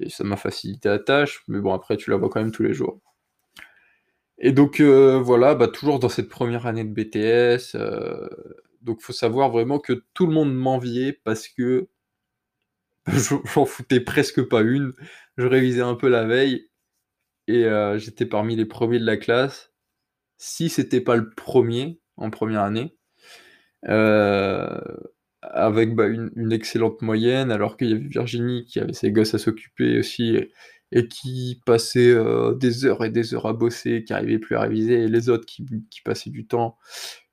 et 0.00 0.08
ça 0.08 0.24
m'a 0.24 0.36
facilité 0.36 0.88
la 0.88 0.98
tâche, 0.98 1.44
mais 1.48 1.60
bon, 1.60 1.74
après, 1.74 1.96
tu 1.96 2.10
la 2.10 2.16
vois 2.16 2.30
quand 2.30 2.40
même 2.40 2.52
tous 2.52 2.62
les 2.62 2.72
jours. 2.74 3.00
Et 4.38 4.52
donc 4.52 4.80
voilà, 4.80 5.54
bah, 5.54 5.68
toujours 5.68 5.98
dans 5.98 6.08
cette 6.08 6.28
première 6.28 6.66
année 6.66 6.84
de 6.84 6.92
BTS, 6.92 7.76
donc 8.82 9.00
faut 9.02 9.12
savoir 9.12 9.50
vraiment 9.50 9.78
que 9.78 10.04
tout 10.14 10.26
le 10.26 10.32
monde 10.32 10.54
m'enviait 10.54 11.12
parce 11.12 11.48
que 11.48 11.88
j'en 13.54 13.66
foutais 13.66 14.00
presque 14.00 14.42
pas 14.48 14.62
une. 14.62 14.94
Je 15.36 15.46
révisais 15.46 15.82
un 15.82 15.94
peu 15.94 16.08
la 16.08 16.24
veille, 16.24 16.68
et 17.48 17.64
euh, 17.64 17.98
j'étais 17.98 18.26
parmi 18.26 18.56
les 18.56 18.66
premiers 18.66 18.98
de 18.98 19.06
la 19.06 19.16
classe. 19.16 19.72
Si 20.38 20.68
c'était 20.68 21.00
pas 21.00 21.16
le 21.16 21.30
premier 21.30 22.00
en 22.16 22.30
première 22.30 22.62
année, 22.62 22.96
euh, 23.88 24.80
avec 25.42 25.94
bah, 25.94 26.06
une, 26.06 26.52
excellente 26.52 27.02
moyenne, 27.02 27.50
alors 27.50 27.76
qu'il 27.76 27.90
y 27.90 27.92
avait 27.92 28.06
Virginie 28.06 28.64
qui 28.64 28.80
avait 28.80 28.92
ses 28.92 29.10
gosses 29.12 29.34
à 29.34 29.38
s'occuper 29.38 29.98
aussi 29.98 30.38
et, 30.92 31.08
qui 31.08 31.60
passait 31.66 32.10
euh, 32.10 32.54
des 32.54 32.84
heures 32.84 33.04
et 33.04 33.10
des 33.10 33.34
heures 33.34 33.46
à 33.46 33.52
bosser, 33.54 34.04
qui 34.04 34.12
n'arrivait 34.12 34.38
plus 34.38 34.56
à 34.56 34.60
réviser, 34.62 35.04
et 35.04 35.08
les 35.08 35.28
autres 35.30 35.46
qui, 35.46 35.64
passaient 36.04 36.30
du 36.30 36.46
temps. 36.46 36.76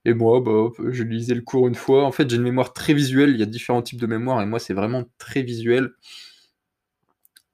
Et 0.05 0.13
moi, 0.13 0.41
bah, 0.41 0.69
je 0.91 1.03
lisais 1.03 1.35
le 1.35 1.41
cours 1.41 1.67
une 1.67 1.75
fois. 1.75 2.05
En 2.05 2.11
fait, 2.11 2.29
j'ai 2.29 2.37
une 2.37 2.43
mémoire 2.43 2.73
très 2.73 2.93
visuelle. 2.93 3.31
Il 3.31 3.39
y 3.39 3.43
a 3.43 3.45
différents 3.45 3.81
types 3.81 3.99
de 3.99 4.07
mémoire, 4.07 4.41
et 4.41 4.45
moi, 4.45 4.59
c'est 4.59 4.73
vraiment 4.73 5.05
très 5.17 5.43
visuel 5.43 5.91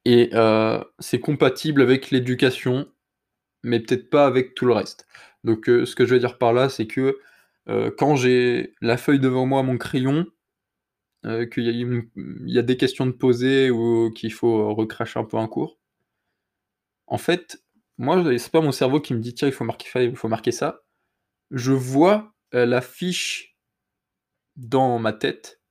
et 0.06 0.30
euh, 0.34 0.84
c'est 1.00 1.20
compatible 1.20 1.82
avec 1.82 2.12
l'éducation, 2.12 2.88
mais 3.64 3.80
peut-être 3.80 4.10
pas 4.10 4.26
avec 4.28 4.56
tout 4.56 4.66
le 4.66 4.74
reste. 4.74 5.08
Donc 5.44 5.68
euh, 5.70 5.86
ce 5.86 5.96
que 5.96 6.06
je 6.06 6.14
veux 6.14 6.20
dire 6.20 6.38
par 6.38 6.54
là, 6.54 6.70
c'est 6.70 6.88
que 6.88 7.20
euh, 7.68 7.92
quand 7.98 8.16
j'ai 8.16 8.76
la 8.82 8.98
feuille 8.98 9.20
devant 9.20 9.46
moi, 9.46 9.64
mon 9.64 9.78
crayon, 9.78 10.26
qu'il 11.52 12.04
y, 12.46 12.60
a 12.60 12.62
des 12.62 12.78
questions 12.78 13.08
de 13.08 13.12
poser 13.12 13.72
ou 13.72 14.12
qu'il 14.12 14.32
faut 14.32 14.76
recracher 14.76 15.20
un 15.20 15.24
peu 15.24 15.38
un 15.38 15.48
cours, 15.48 15.80
en 17.08 17.18
fait, 17.18 17.64
moi, 17.98 18.24
c'est 18.38 18.52
pas 18.52 18.62
mon 18.62 18.72
cerveau 18.72 19.02
qui 19.02 19.16
me 19.16 19.20
dit 19.20 19.34
tiens, 19.34 19.50
marquer, 19.62 20.04
il 20.04 20.16
faut 20.16 20.28
marquer 20.28 20.52
ça. 20.52 20.84
Je 21.50 21.72
vois 21.72 22.36
la 22.52 22.80
fiche 22.82 23.58
dans 24.56 25.00
ma 25.00 25.14
tête 25.14 25.62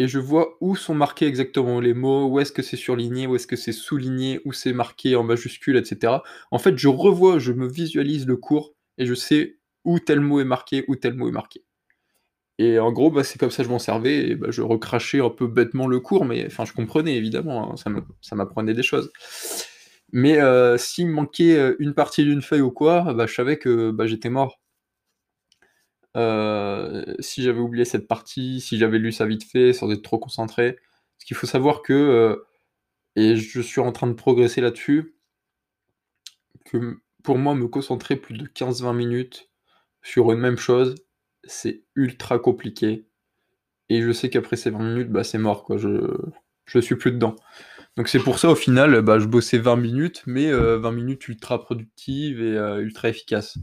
et 0.00 0.08
je 0.08 0.18
vois 0.18 0.56
où 0.62 0.76
sont 0.76 0.94
marqués 0.94 1.26
exactement 1.26 1.78
les 1.78 1.92
mots, 1.92 2.26
où 2.26 2.40
est-ce 2.40 2.52
que 2.52 2.62
c'est 2.62 2.78
surligné, 2.78 3.26
où 3.26 3.36
est-ce 3.36 3.46
que 3.46 3.54
c'est 3.54 3.70
souligné, 3.72 4.40
où 4.46 4.52
c'est 4.54 4.72
marqué 4.72 5.14
en 5.14 5.22
majuscule, 5.24 5.76
etc. 5.76 6.14
En 6.50 6.58
fait, 6.58 6.78
je 6.78 6.88
revois, 6.88 7.38
je 7.38 7.52
me 7.52 7.68
visualise 7.68 8.26
le 8.26 8.38
cours 8.38 8.72
et 8.96 9.04
je 9.04 9.12
sais 9.12 9.58
où 9.84 9.98
tel 9.98 10.20
mot 10.20 10.40
est 10.40 10.44
marqué, 10.44 10.86
où 10.88 10.96
tel 10.96 11.12
mot 11.12 11.28
est 11.28 11.32
marqué. 11.32 11.64
Et 12.58 12.78
en 12.78 12.92
gros, 12.92 13.10
bah, 13.10 13.24
c'est 13.24 13.38
comme 13.38 13.50
ça 13.50 13.58
que 13.62 13.68
je 13.68 13.72
m'en 13.72 13.78
servais, 13.78 14.30
et 14.30 14.36
bah, 14.36 14.46
je 14.50 14.62
recrachais 14.62 15.20
un 15.20 15.28
peu 15.28 15.46
bêtement 15.46 15.86
le 15.86 16.00
cours, 16.00 16.24
mais 16.24 16.46
enfin, 16.46 16.64
je 16.64 16.72
comprenais 16.72 17.16
évidemment, 17.16 17.74
hein, 17.74 17.76
ça 18.22 18.36
m'apprenait 18.36 18.72
des 18.72 18.82
choses. 18.82 19.12
Mais 20.12 20.40
euh, 20.40 20.78
s'il 20.78 21.08
me 21.08 21.12
manquait 21.12 21.58
euh, 21.58 21.76
une 21.78 21.92
partie 21.92 22.24
d'une 22.24 22.40
feuille 22.40 22.62
ou 22.62 22.70
quoi, 22.70 23.12
bah, 23.12 23.26
je 23.26 23.34
savais 23.34 23.58
que 23.58 23.94
j'étais 24.06 24.30
mort. 24.30 24.60
Euh, 26.16 27.04
si 27.20 27.42
j'avais 27.42 27.60
oublié 27.60 27.84
cette 27.84 28.08
partie, 28.08 28.60
si 28.60 28.78
j'avais 28.78 28.98
lu 28.98 29.12
ça 29.12 29.26
vite 29.26 29.44
fait, 29.44 29.72
sans 29.72 29.90
être 29.90 30.02
trop 30.02 30.18
concentré. 30.18 30.72
Parce 30.72 31.24
qu'il 31.26 31.36
faut 31.36 31.46
savoir 31.46 31.82
que, 31.82 31.92
euh, 31.92 32.36
et 33.16 33.36
je 33.36 33.60
suis 33.60 33.80
en 33.80 33.92
train 33.92 34.06
de 34.06 34.14
progresser 34.14 34.60
là-dessus, 34.60 35.14
que 36.64 36.98
pour 37.22 37.38
moi, 37.38 37.54
me 37.54 37.68
concentrer 37.68 38.16
plus 38.16 38.36
de 38.36 38.46
15-20 38.46 38.94
minutes 38.94 39.50
sur 40.02 40.32
une 40.32 40.40
même 40.40 40.58
chose, 40.58 40.94
c'est 41.44 41.84
ultra 41.94 42.38
compliqué. 42.38 43.06
Et 43.88 44.02
je 44.02 44.12
sais 44.12 44.30
qu'après 44.30 44.56
ces 44.56 44.70
20 44.70 44.78
minutes, 44.80 45.10
bah, 45.10 45.24
c'est 45.24 45.38
mort, 45.38 45.64
quoi. 45.64 45.76
Je, 45.76 46.16
je 46.66 46.78
suis 46.78 46.96
plus 46.96 47.12
dedans. 47.12 47.36
Donc 47.96 48.08
c'est 48.08 48.20
pour 48.20 48.38
ça, 48.38 48.50
au 48.50 48.54
final, 48.54 49.02
bah, 49.02 49.18
je 49.18 49.26
bossais 49.26 49.58
20 49.58 49.76
minutes, 49.76 50.22
mais 50.26 50.50
20 50.50 50.56
euh, 50.58 50.92
minutes 50.92 51.28
ultra 51.28 51.60
productives 51.62 52.40
et 52.40 52.56
ultra 52.80 53.08
efficaces. 53.08 53.58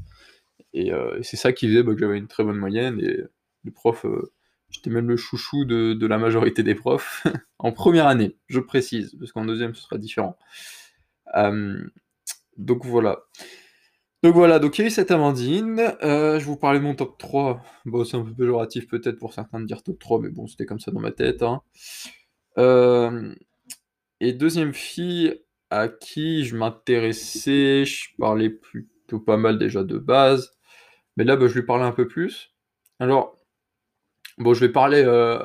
Euh, 0.77 1.19
et, 1.19 1.23
c'est 1.23 1.37
ça 1.37 1.53
qui 1.53 1.67
faisait 1.67 1.83
bah, 1.83 1.93
que 1.93 1.99
j'avais 1.99 2.17
une 2.17 2.27
très 2.27 2.43
bonne 2.43 2.57
moyenne. 2.57 2.99
Et 2.99 3.17
le 3.63 3.71
prof, 3.71 4.05
euh, 4.05 4.31
j'étais 4.69 4.89
même 4.89 5.07
le 5.07 5.17
chouchou 5.17 5.65
de, 5.65 6.07
la 6.07 6.17
majorité 6.17 6.63
des 6.63 6.75
profs. 6.75 7.25
en 7.59 7.71
première 7.71 8.07
année, 8.07 8.37
je 8.47 8.59
précise, 8.59 9.15
parce 9.19 9.31
qu'en 9.31 9.45
deuxième, 9.45 9.75
ce 9.75 9.81
sera 9.81 9.97
différent. 9.97 10.37
Euh, 11.35 11.79
donc 12.57 12.85
voilà. 12.85 13.19
Donc 14.23 14.33
voilà, 14.33 14.57
donc 14.59 14.77
il 14.77 14.81
y 14.81 14.83
a 14.85 14.87
eu 14.87 14.91
cette 14.91 15.11
Amandine. 15.11 15.93
je 16.01 16.43
vous 16.43 16.57
parlais 16.57 16.79
de 16.79 16.83
mon 16.83 16.95
top 16.95 17.17
3. 17.17 17.61
Bon, 17.85 18.03
c'est 18.03 18.17
un 18.17 18.23
peu 18.23 18.33
péjoratif 18.33 18.87
peut-être 18.87 19.19
pour 19.19 19.33
certains 19.33 19.59
de 19.59 19.65
dire 19.65 19.83
top 19.83 19.99
3, 19.99 20.19
mais 20.21 20.29
bon, 20.29 20.47
c'était 20.47 20.65
comme 20.65 20.79
ça 20.79 20.91
dans 20.91 20.99
ma 20.99 21.11
tête. 21.11 21.43
Hein. 21.43 21.61
et 24.19 24.33
deuxième 24.33 24.73
fille 24.73 25.39
à 25.69 25.87
qui 25.87 26.45
je 26.45 26.55
m'intéressais, 26.55 27.85
je 27.85 28.09
parlais 28.17 28.49
plutôt 28.49 29.19
pas 29.19 29.37
mal 29.37 29.59
déjà 29.59 29.83
de 29.83 29.97
base. 29.97 30.56
Mais 31.17 31.23
là, 31.23 31.35
bah, 31.35 31.47
je 31.47 31.55
lui 31.55 31.63
parlais 31.63 31.83
un 31.83 31.91
peu 31.91 32.07
plus. 32.07 32.53
Alors, 32.99 33.35
bon, 34.37 34.53
je 34.53 34.61
vais 34.61 34.71
parler. 34.71 35.03
Euh, 35.03 35.39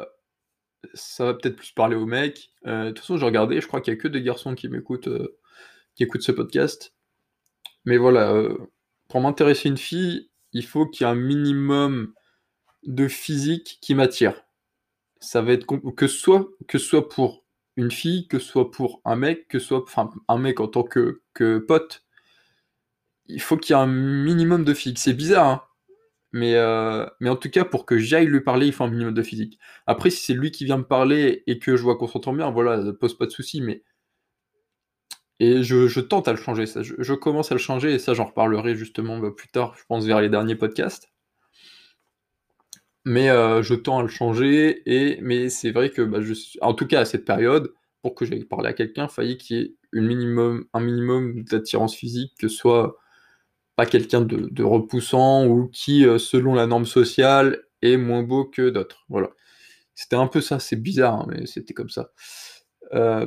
ça 0.94 1.24
va 1.24 1.34
peut-être 1.34 1.56
plus 1.56 1.72
parler 1.72 1.96
aux 1.96 2.06
mecs. 2.06 2.50
Euh, 2.66 2.86
de 2.86 2.90
toute 2.90 3.00
façon, 3.00 3.16
j'ai 3.16 3.26
regardé, 3.26 3.60
je 3.60 3.66
crois 3.66 3.80
qu'il 3.80 3.92
n'y 3.94 3.98
a 3.98 4.02
que 4.02 4.08
des 4.08 4.22
garçons 4.22 4.54
qui 4.54 4.68
m'écoutent, 4.68 5.08
euh, 5.08 5.38
qui 5.96 6.04
écoutent 6.04 6.22
ce 6.22 6.32
podcast. 6.32 6.94
Mais 7.84 7.96
voilà, 7.96 8.44
pour 9.08 9.20
m'intéresser 9.20 9.68
une 9.68 9.76
fille, 9.76 10.30
il 10.52 10.64
faut 10.64 10.86
qu'il 10.86 11.04
y 11.04 11.08
ait 11.08 11.12
un 11.12 11.16
minimum 11.16 12.14
de 12.84 13.08
physique 13.08 13.78
qui 13.80 13.94
m'attire. 13.94 14.44
Ça 15.20 15.42
va 15.42 15.52
être 15.52 15.66
que 15.96 16.06
soit 16.06 16.48
que 16.68 16.78
ce 16.78 16.86
soit 16.86 17.08
pour 17.08 17.44
une 17.76 17.90
fille, 17.90 18.28
que 18.28 18.38
ce 18.38 18.48
soit 18.48 18.70
pour 18.70 19.00
un 19.04 19.16
mec, 19.16 19.48
que 19.48 19.58
ce 19.58 19.68
soit 19.68 19.82
enfin 19.82 20.10
un 20.28 20.38
mec 20.38 20.60
en 20.60 20.68
tant 20.68 20.84
que, 20.84 21.22
que 21.34 21.58
pote, 21.58 22.04
il 23.26 23.40
faut 23.40 23.56
qu'il 23.56 23.74
y 23.74 23.78
ait 23.78 23.82
un 23.82 23.86
minimum 23.86 24.64
de 24.64 24.74
filles. 24.74 24.94
C'est 24.96 25.14
bizarre, 25.14 25.46
hein 25.46 25.62
mais, 26.32 26.54
euh, 26.54 27.06
mais 27.20 27.28
en 27.28 27.36
tout 27.36 27.50
cas, 27.50 27.64
pour 27.64 27.84
que 27.86 27.98
j'aille 27.98 28.26
lui 28.26 28.40
parler, 28.40 28.66
il 28.66 28.72
faut 28.72 28.84
un 28.84 28.88
minimum 28.90 29.14
de 29.14 29.22
physique. 29.22 29.58
Après, 29.86 30.10
si 30.10 30.24
c'est 30.24 30.34
lui 30.34 30.50
qui 30.50 30.64
vient 30.64 30.78
me 30.78 30.84
parler 30.84 31.44
et 31.46 31.58
que 31.58 31.76
je 31.76 31.82
vois 31.82 31.96
qu'on 31.96 32.08
s'entend 32.08 32.32
bien, 32.32 32.50
voilà, 32.50 32.82
ça 32.82 32.92
pose 32.92 33.16
pas 33.16 33.26
de 33.26 33.30
souci, 33.30 33.60
mais. 33.60 33.82
Et 35.40 35.62
je, 35.62 36.00
tente 36.00 36.28
à 36.28 36.32
le 36.32 36.38
changer, 36.38 36.66
ça. 36.66 36.82
Je, 36.82 37.14
commence 37.14 37.50
à 37.52 37.54
le 37.54 37.60
changer, 37.60 37.94
et 37.94 37.98
ça, 37.98 38.14
j'en 38.14 38.24
reparlerai 38.26 38.74
justement 38.76 39.18
bah, 39.18 39.30
plus 39.36 39.48
tard, 39.48 39.74
je 39.76 39.82
pense, 39.88 40.06
vers 40.06 40.20
les 40.20 40.28
derniers 40.28 40.54
podcasts. 40.56 41.08
Mais 43.04 43.30
euh, 43.30 43.62
je 43.62 43.74
tends 43.74 43.98
à 43.98 44.02
le 44.02 44.08
changer, 44.08 44.82
et, 44.86 45.20
mais 45.20 45.48
c'est 45.48 45.72
vrai 45.72 45.90
que, 45.90 46.02
bah, 46.02 46.20
en 46.60 46.74
tout 46.74 46.86
cas, 46.86 47.00
à 47.00 47.04
cette 47.04 47.24
période, 47.24 47.74
pour 48.02 48.14
que 48.14 48.24
j'aille 48.24 48.44
parler 48.44 48.68
à 48.68 48.72
quelqu'un, 48.72 49.06
il 49.10 49.12
fallait 49.12 49.36
qu'il 49.36 49.56
y 49.56 49.60
ait 49.60 49.74
un 49.92 50.80
minimum 50.80 51.42
d'attirance 51.44 51.94
physique, 51.94 52.32
que 52.38 52.48
ce 52.48 52.56
soit 52.56 52.96
pas 53.76 53.86
quelqu'un 53.86 54.20
de, 54.20 54.62
repoussant 54.62 55.46
ou 55.46 55.68
qui, 55.68 56.06
euh, 56.06 56.18
selon 56.18 56.54
la 56.54 56.66
norme 56.66 56.86
sociale, 56.86 57.62
est 57.80 57.96
moins 57.96 58.22
beau 58.22 58.44
que 58.44 58.70
d'autres. 58.70 59.04
Voilà. 59.08 59.30
C'était 59.94 60.16
un 60.16 60.26
peu 60.26 60.40
ça, 60.40 60.58
c'est 60.58 60.76
bizarre, 60.76 61.20
hein, 61.20 61.26
mais 61.28 61.46
c'était 61.46 61.74
comme 61.74 61.90
ça. 61.90 62.12
Euh, 62.92 63.26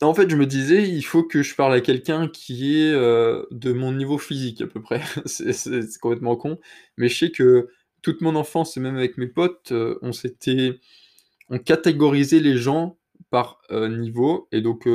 en 0.00 0.14
fait, 0.14 0.28
je 0.28 0.36
me 0.36 0.46
disais, 0.46 0.88
il 0.88 1.02
faut 1.02 1.22
que 1.22 1.42
je 1.42 1.54
parle 1.54 1.74
à 1.74 1.80
quelqu'un 1.80 2.28
qui 2.28 2.80
est 2.80 2.92
euh, 2.92 3.44
de 3.52 3.72
mon 3.72 3.92
niveau 3.92 4.18
physique 4.18 4.60
à 4.60 4.66
peu 4.66 4.82
près. 4.82 5.00
c'est 5.26 5.98
complètement 6.00 6.36
con. 6.36 6.58
Mais 6.96 7.08
je 7.08 7.18
sais 7.18 7.30
que 7.30 7.68
toute 8.02 8.20
mon 8.20 8.34
enfance, 8.34 8.76
et 8.76 8.80
même 8.80 8.96
avec 8.96 9.16
mes 9.16 9.28
potes, 9.28 9.72
on 10.02 10.12
s'était. 10.12 10.80
On 11.48 11.58
catégorisait 11.58 12.40
les 12.40 12.56
gens 12.56 12.98
par 13.30 13.60
niveau. 13.70 14.48
Et 14.50 14.60
donc, 14.60 14.88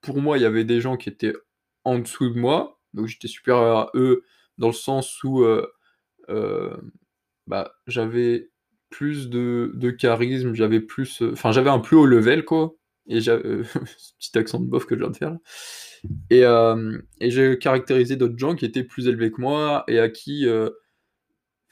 pour 0.00 0.22
moi, 0.22 0.38
il 0.38 0.42
y 0.42 0.46
avait 0.46 0.64
des 0.64 0.80
gens 0.80 0.96
qui 0.96 1.08
étaient 1.08 1.34
en 1.84 1.98
dessous 1.98 2.30
de 2.30 2.38
moi, 2.38 2.75
donc 2.96 3.06
j'étais 3.06 3.28
supérieur 3.28 3.76
à 3.76 3.90
eux 3.94 4.24
dans 4.58 4.68
le 4.68 4.72
sens 4.72 5.22
où 5.22 5.42
euh, 5.42 5.66
euh, 6.28 6.76
bah, 7.46 7.74
j'avais 7.86 8.50
plus 8.90 9.28
de, 9.28 9.90
charisme, 9.98 10.54
j'avais 10.54 10.80
plus. 10.80 11.22
Euh, 11.22 11.32
enfin, 11.32 11.52
j'avais 11.52 11.70
un 11.70 11.78
plus 11.78 11.96
haut 11.96 12.06
level, 12.06 12.44
quoi. 12.44 12.74
Et 13.06 13.20
j'avais. 13.20 13.62
petit 14.18 14.38
accent 14.38 14.60
de 14.60 14.66
bof 14.66 14.86
que 14.86 14.96
je 14.96 15.00
viens 15.00 15.10
de 15.10 15.16
faire. 15.16 15.36
Et, 16.30 16.42
et 17.20 17.30
j'ai 17.30 17.58
caractérisé 17.58 18.16
d'autres 18.16 18.38
gens 18.38 18.54
qui 18.54 18.64
étaient 18.64 18.84
plus 18.84 19.08
élevés 19.08 19.30
que 19.30 19.40
moi 19.40 19.84
et 19.88 19.98
à 19.98 20.08
qui. 20.08 20.46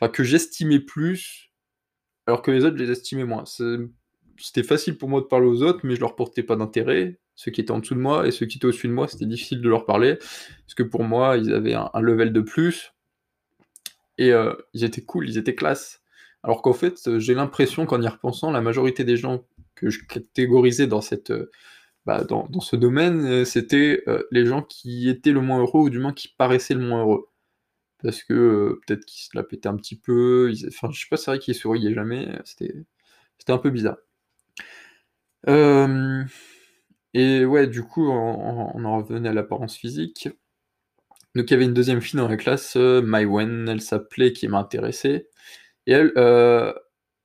Enfin, 0.01 0.11
que 0.13 0.25
j'estimais 0.25 0.81
plus, 0.81 1.53
alors 2.27 2.43
que 2.43 2.51
les 2.51 2.65
autres, 2.65 2.77
je 2.77 2.83
les 2.83 2.91
estimais 2.91 3.25
moins. 3.25 3.45
C'était 3.47 4.65
facile 4.65 4.99
pour 4.99 5.09
moi 5.09 5.21
de 5.21 5.27
parler 5.27 5.47
aux 5.47 5.63
autres, 5.63 5.81
mais 5.85 5.95
je 5.95 6.01
leur 6.01 6.17
portais 6.17 6.43
pas 6.43 6.57
d'intérêt 6.57 7.21
ceux 7.35 7.51
qui 7.51 7.61
étaient 7.61 7.71
en 7.71 7.79
dessous 7.79 7.95
de 7.95 8.01
moi 8.01 8.27
et 8.27 8.31
ceux 8.31 8.47
qui 8.47 8.59
étaient 8.59 8.67
au-dessus 8.67 8.89
de 8.89 8.93
moi, 8.93 9.09
c'était 9.09 9.27
difficile 9.27 9.61
de 9.61 9.69
leur 9.69 9.87
parler, 9.87 10.17
parce 10.17 10.75
que 10.77 10.83
pour 10.83 11.05
moi, 11.05 11.37
ils 11.37 11.53
avaient 11.53 11.75
un, 11.75 11.91
level 12.01 12.33
de 12.33 12.41
plus, 12.41 12.93
et 14.19 14.33
euh, 14.33 14.55
ils 14.73 14.85
étaient 14.85 15.03
cool, 15.03 15.29
ils 15.29 15.39
étaient 15.39 15.55
classe. 15.55 16.03
Alors 16.43 16.63
qu'en 16.63 16.75
fait, 16.75 17.19
j'ai 17.19 17.35
l'impression 17.35 17.87
qu'en 17.87 18.01
y 18.03 18.09
repensant, 18.09 18.51
la 18.51 18.61
majorité 18.61 19.05
des 19.05 19.17
gens 19.17 19.45
que 19.75 19.91
je 19.91 20.05
catégorisais 20.05 20.87
dans, 20.87 21.01
cette, 21.01 21.31
euh, 21.31 21.51
bah, 22.07 22.23
dans, 22.25 22.61
ce 22.61 22.77
domaine, 22.77 23.25
euh, 23.27 23.45
c'était 23.45 24.05
les 24.31 24.47
gens 24.47 24.63
qui 24.63 25.09
étaient 25.09 25.33
le 25.33 25.41
moins 25.41 25.61
heureux, 25.61 25.83
ou 25.83 25.91
du 25.91 25.99
moins 25.99 26.13
qui 26.13 26.29
paraissaient 26.29 26.75
le 26.75 26.87
moins 26.87 27.03
heureux. 27.03 27.29
Parce 28.03 28.23
que 28.23 28.79
peut-être 28.87 29.05
qu'ils 29.07 29.23
se 29.23 29.31
la 29.35 29.43
pétaient 29.43 29.69
un 29.69 29.77
petit 29.77 29.97
peu, 29.97 30.53
enfin 30.69 30.91
je 30.93 31.01
sais 31.01 31.07
pas, 31.11 31.17
c'est 31.17 31.31
vrai 31.31 31.39
qu'ils 31.39 31.55
souriaient 31.55 31.95
jamais, 31.95 32.29
c'était 32.45 32.75
un 33.49 33.59
peu 33.59 33.71
bizarre. 33.71 33.97
Euh... 35.49 36.25
Et 37.15 37.45
ouais, 37.45 37.67
du 37.69 37.85
coup, 37.85 38.11
on, 38.11 38.85
en 38.85 38.97
revenait 38.99 39.29
à 39.29 39.33
l'apparence 39.33 39.77
physique. 39.77 40.29
Donc 41.35 41.51
il 41.51 41.53
y 41.53 41.55
avait 41.55 41.65
une 41.65 41.75
deuxième 41.75 42.01
fille 42.01 42.19
dans 42.19 42.29
la 42.29 42.37
classe, 42.37 42.77
euh, 42.77 43.03
Mywen, 43.05 43.69
elle 43.69 43.81
s'appelait, 43.81 44.33
qui 44.33 44.49
m'intéressait. 44.49 45.29
Et 45.87 45.93
elle, 45.93 46.13
euh, 46.17 46.73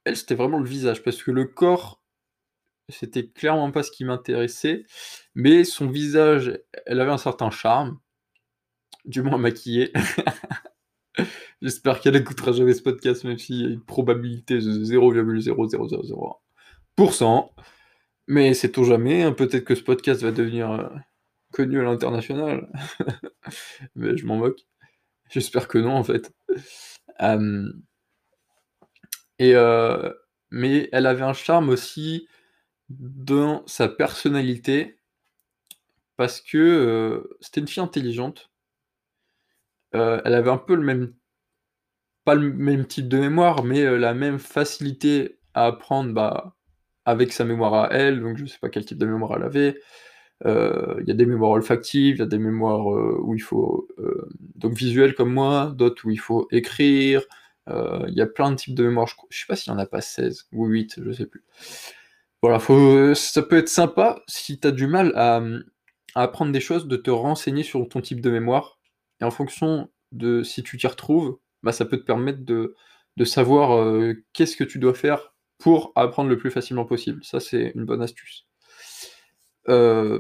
elle 0.06 0.18
c'était 0.18 0.36
vraiment 0.36 0.60
le 0.60 0.68
visage, 0.68 1.04
parce 1.04 1.22
que 1.22 1.32
le 1.32 1.46
corps, 1.46 2.02
c'était 2.90 3.28
clairement 3.28 3.72
pas 3.72 3.84
ce 3.84 3.92
qui 3.92 4.06
m'intéressait, 4.06 4.86
mais 5.36 5.64
son 5.64 5.88
visage, 5.88 6.60
elle 6.86 7.02
avait 7.02 7.12
un 7.12 7.18
certain 7.18 7.52
charme, 7.52 8.00
du 9.06 9.22
moins 9.22 9.38
maquillée. 9.38 9.94
J'espère 11.62 12.00
qu'elle 12.00 12.16
écoutera 12.16 12.52
jamais 12.52 12.74
ce 12.74 12.82
podcast, 12.82 13.24
même 13.26 13.38
s'il 13.38 13.62
y 13.62 13.66
a 13.66 13.70
une 13.70 13.84
probabilité 13.84 14.56
de 14.56 14.62
0,0001%. 14.62 17.50
Mais 18.30 18.54
c'est 18.54 18.72
tout 18.72 18.84
jamais, 18.84 19.24
hein, 19.24 19.34
peut-être 19.34 19.66
que 19.66 19.74
ce 19.74 19.82
podcast 19.82 20.22
va 20.22 20.32
devenir 20.32 20.72
euh, 20.72 20.88
connu 21.52 21.80
à 21.80 21.84
l'international. 21.84 22.72
Mais 23.96 24.16
je 24.18 24.26
m'en 24.28 24.38
moque. 24.38 24.60
J'espère 25.32 25.68
que 25.68 25.80
non, 25.80 25.94
en 25.94 26.04
fait. 26.04 26.32
et, 29.40 29.56
euh, 29.56 30.14
mais 30.52 30.90
elle 30.92 31.08
avait 31.08 31.24
un 31.24 31.34
charme 31.34 31.70
aussi 31.70 32.28
dans 32.90 33.66
sa 33.68 33.88
personnalité, 33.88 35.00
parce 36.16 36.40
que 36.42 36.58
euh, 36.58 37.38
c'était 37.42 37.62
une 37.62 37.68
fille 37.68 37.84
intelligente. 37.84 38.52
elle 39.94 40.34
avait 40.36 40.52
un 40.52 40.58
peu 40.58 40.76
le 40.76 40.84
même, 40.84 41.16
pas 42.26 42.36
le 42.36 42.54
même 42.54 42.86
type 42.86 43.08
de 43.08 43.18
mémoire, 43.18 43.64
mais 43.64 43.98
la 43.98 44.14
même 44.14 44.40
facilité 44.40 45.40
à 45.56 45.66
apprendre 45.68 46.14
bah, 46.14 46.56
avec 47.06 47.34
sa 47.34 47.46
mémoire 47.46 47.74
à 47.74 47.94
elle, 47.94 48.22
donc 48.22 48.38
je 48.38 48.44
ne 48.44 48.48
sais 48.48 48.60
pas 48.60 48.70
quel 48.70 48.86
type 48.86 48.98
de 48.98 49.06
mémoire 49.06 49.34
elle 49.36 49.44
avait. 49.44 49.80
Euh, 50.46 50.96
il 51.02 51.08
y 51.08 51.12
a 51.12 51.16
des 51.16 51.26
mémoires 51.26 51.52
olfactives, 51.52 52.16
il 52.16 52.20
y 52.20 52.24
a 52.24 52.26
des 52.26 52.38
mémoires 52.38 52.94
euh, 52.94 53.18
où 53.22 53.36
il 53.36 53.42
faut 53.42 53.88
euh, 54.00 54.30
donc 54.56 54.74
visuelles 54.74 55.14
comme 55.14 55.34
moi, 55.34 55.74
d'autres 55.76 56.06
où 56.06 56.12
il 56.12 56.20
faut 56.20 56.48
écrire. 56.52 57.22
Il 58.08 58.16
y 58.16 58.22
a 58.22 58.26
plein 58.26 58.50
de 58.50 58.56
types 58.56 58.74
de 58.74 58.84
mémoires. 58.84 59.06
Je, 59.08 59.14
ne 59.14 59.28
sais 59.30 59.46
pas 59.48 59.56
s'il 59.56 59.72
y 59.72 59.76
en 59.76 59.78
a 59.78 59.86
pas 59.86 60.02
16 60.02 60.48
ou 60.54 60.66
8, 60.66 61.02
je 61.06 61.12
sais 61.12 61.28
plus. 61.28 61.44
Voilà, 62.42 62.58
faut, 62.58 63.14
ça 63.14 63.44
peut 63.44 63.58
être 63.58 63.70
sympa 63.70 64.24
si 64.28 64.60
tu 64.60 64.68
as 64.68 64.72
du 64.72 64.88
mal 64.88 65.14
à, 65.16 65.44
apprendre 66.16 66.52
des 66.52 66.60
choses, 66.62 66.88
de 66.88 66.96
te 66.98 67.12
renseigner 67.12 67.62
sur 67.62 67.88
ton 67.88 68.02
type 68.02 68.22
de 68.22 68.32
mémoire. 68.32 68.80
Et 69.22 69.24
en 69.24 69.30
fonction 69.30 69.92
de 70.12 70.42
si 70.42 70.64
tu 70.64 70.78
t'y 70.78 70.88
retrouves, 70.88 71.38
bah, 71.62 71.72
ça 71.72 71.86
peut 71.86 71.98
te 71.98 72.06
permettre 72.06 72.44
de, 72.44 72.76
de 73.18 73.24
savoir 73.24 74.04
qu'est-ce 74.34 74.58
que 74.58 74.64
tu 74.64 74.80
dois 74.80 74.96
faire 74.96 75.36
pour 75.60 75.92
apprendre 75.96 76.30
le 76.30 76.38
plus 76.38 76.52
facilement 76.52 76.86
possible. 76.86 77.24
Ça, 77.24 77.40
c'est 77.40 77.74
une 77.76 77.86
bonne 77.86 78.02
astuce. 78.02 78.48
Euh, 79.68 80.20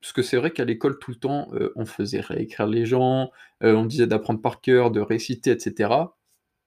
parce 0.00 0.12
que 0.12 0.22
c'est 0.22 0.36
vrai 0.36 0.50
qu'à 0.50 0.64
l'école, 0.64 0.98
tout 0.98 1.12
le 1.12 1.16
temps, 1.16 1.48
euh, 1.54 1.72
on 1.76 1.86
faisait 1.86 2.20
réécrire 2.20 2.66
les 2.66 2.84
gens, 2.84 3.30
euh, 3.62 3.74
on 3.74 3.86
disait 3.86 4.06
d'apprendre 4.06 4.42
par 4.42 4.60
cœur, 4.60 4.90
de 4.90 5.00
réciter, 5.00 5.50
etc. 5.50 5.90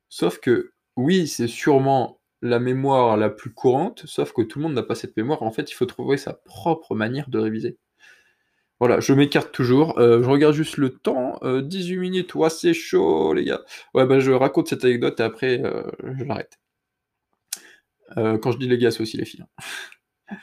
Sauf 0.10 0.40
que, 0.40 0.72
oui, 0.96 1.28
c'est 1.28 1.48
sûrement 1.48 2.20
la 2.42 2.60
mémoire 2.60 3.18
la 3.18 3.30
plus 3.30 3.54
courante, 3.54 4.04
sauf 4.06 4.34
que 4.34 4.42
tout 4.44 4.60
le 4.60 4.64
monde 4.64 4.74
n'a 4.76 4.84
pas 4.84 4.96
cette 4.96 5.18
mémoire. 5.18 5.44
En 5.44 5.52
fait, 5.52 5.72
il 5.72 5.74
faut 5.76 5.86
trouver 5.86 6.18
sa 6.18 6.34
propre 6.34 6.96
manière 6.96 7.30
de 7.30 7.40
réviser. 7.40 7.78
Voilà, 8.80 9.00
je 9.00 9.14
m'écarte 9.14 9.52
toujours. 9.54 9.96
je 9.98 10.28
regarde 10.30 10.54
juste 10.54 10.78
le 10.78 10.92
temps. 10.92 11.40
18 11.44 11.98
minutes, 11.98 12.36
ouais, 12.36 12.50
c'est 12.50 12.74
chaud, 12.74 13.34
les 13.34 13.46
gars. 13.46 13.62
Ouais, 13.94 14.06
bah, 14.06 14.20
je 14.20 14.32
raconte 14.32 14.68
cette 14.70 14.84
anecdote 14.86 15.20
et 15.20 15.24
après, 15.24 15.64
je 16.18 16.24
l'arrête. 16.26 16.60
Euh, 18.18 18.38
quand 18.38 18.52
je 18.52 18.58
dis 18.58 18.68
les 18.68 18.78
gars, 18.78 18.92
c'est 18.92 19.02
aussi 19.02 19.18
les 19.18 19.26
filles. 19.26 19.46
Hein. 19.60 19.64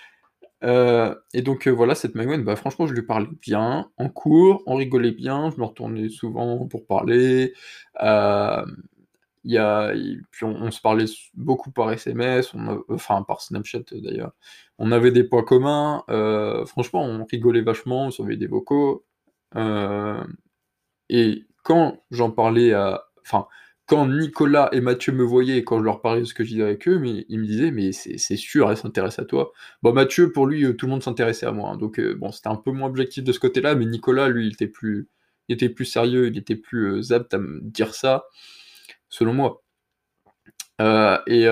Euh, 0.65 1.17
et 1.35 1.43
donc 1.43 1.67
euh, 1.67 1.73
voilà, 1.73 1.97
cette 1.97 2.15
Magwen, 2.15 2.45
bah, 2.45 2.55
franchement, 2.55 2.87
je 2.87 2.93
lui 2.95 3.03
parlais 3.03 3.27
bien 3.41 3.91
en 3.97 4.09
cours, 4.09 4.63
on 4.67 4.77
rigolait 4.77 5.11
bien, 5.11 5.51
je 5.51 5.61
me 5.61 5.65
retournais 5.65 6.09
souvent 6.09 6.69
pour 6.69 6.87
parler. 6.87 7.53
y 9.45 9.57
a, 9.59 9.93
puis 10.31 10.45
on, 10.45 10.71
se 10.71 10.81
parlait 10.81 11.07
beaucoup 11.35 11.73
par 11.73 11.91
SMS, 11.91 12.55
enfin 12.89 13.25
par 13.25 13.41
Snapchat 13.41 13.81
d'ailleurs. 13.91 14.33
On 14.79 14.93
avait 14.93 15.11
des 15.11 15.25
points 15.25 15.43
communs. 15.43 16.05
franchement, 16.67 17.03
on 17.03 17.25
rigolait 17.25 17.63
vachement, 17.63 18.07
on 18.07 18.11
s'envoyait 18.13 18.39
des 18.39 18.47
vocaux. 18.47 19.05
et 21.09 21.45
quand 21.65 22.03
j'en 22.13 22.31
parlais 22.31 22.73
à, 22.73 23.05
enfin, 23.21 23.49
quand 23.87 24.07
Nicolas 24.07 24.69
et 24.73 24.81
Mathieu 24.81 25.13
me 25.13 25.25
voyaient 25.25 25.65
quand 25.65 25.79
je 25.79 25.85
leur 25.85 26.01
parlais 26.01 26.21
de 26.21 26.27
ce 26.27 26.35
que 26.35 26.45
je 26.45 26.51
disais 26.51 26.63
avec 26.63 26.87
eux, 26.89 27.01
ils 27.29 27.39
me 27.39 27.47
disaient 27.47 27.71
mais 27.71 27.93
c'est 27.93 28.37
sûr, 28.37 28.71
elle 28.71 28.77
s'intéresse 28.77 29.19
à 29.19 29.25
toi. 29.25 29.53
Bon 29.83 29.93
Mathieu, 29.93 30.33
pour 30.33 30.47
lui, 30.47 30.65
euh, 30.65 30.73
tout 30.73 30.87
le 30.87 30.93
monde 30.93 31.03
s'intéressait 31.03 31.47
à 31.47 31.53
moi, 31.53 31.71
hein, 31.71 31.77
donc 31.77 31.99
euh, 31.99 32.15
bon 32.15 32.31
c'était 32.33 32.49
un 32.49 32.57
peu 32.57 32.71
moins 32.71 32.89
objectif 32.89 33.25
de 33.25 33.33
ce 33.33 33.41
côté-là, 33.41 33.75
mais 33.75 33.87
Nicolas, 33.87 34.29
lui, 34.29 34.47
il 34.47 34.53
était 34.53 34.69
plus, 34.69 35.09
il 35.49 35.55
était 35.55 35.69
plus 35.69 35.85
sérieux, 35.85 36.29
il 36.29 36.39
était 36.39 36.57
plus 36.57 37.03
euh, 37.03 37.15
apte 37.15 37.35
à 37.35 37.39
me 37.39 37.61
dire 37.63 37.95
ça, 37.95 38.25
selon 39.09 39.35
moi. 39.35 39.63
et, 41.27 41.47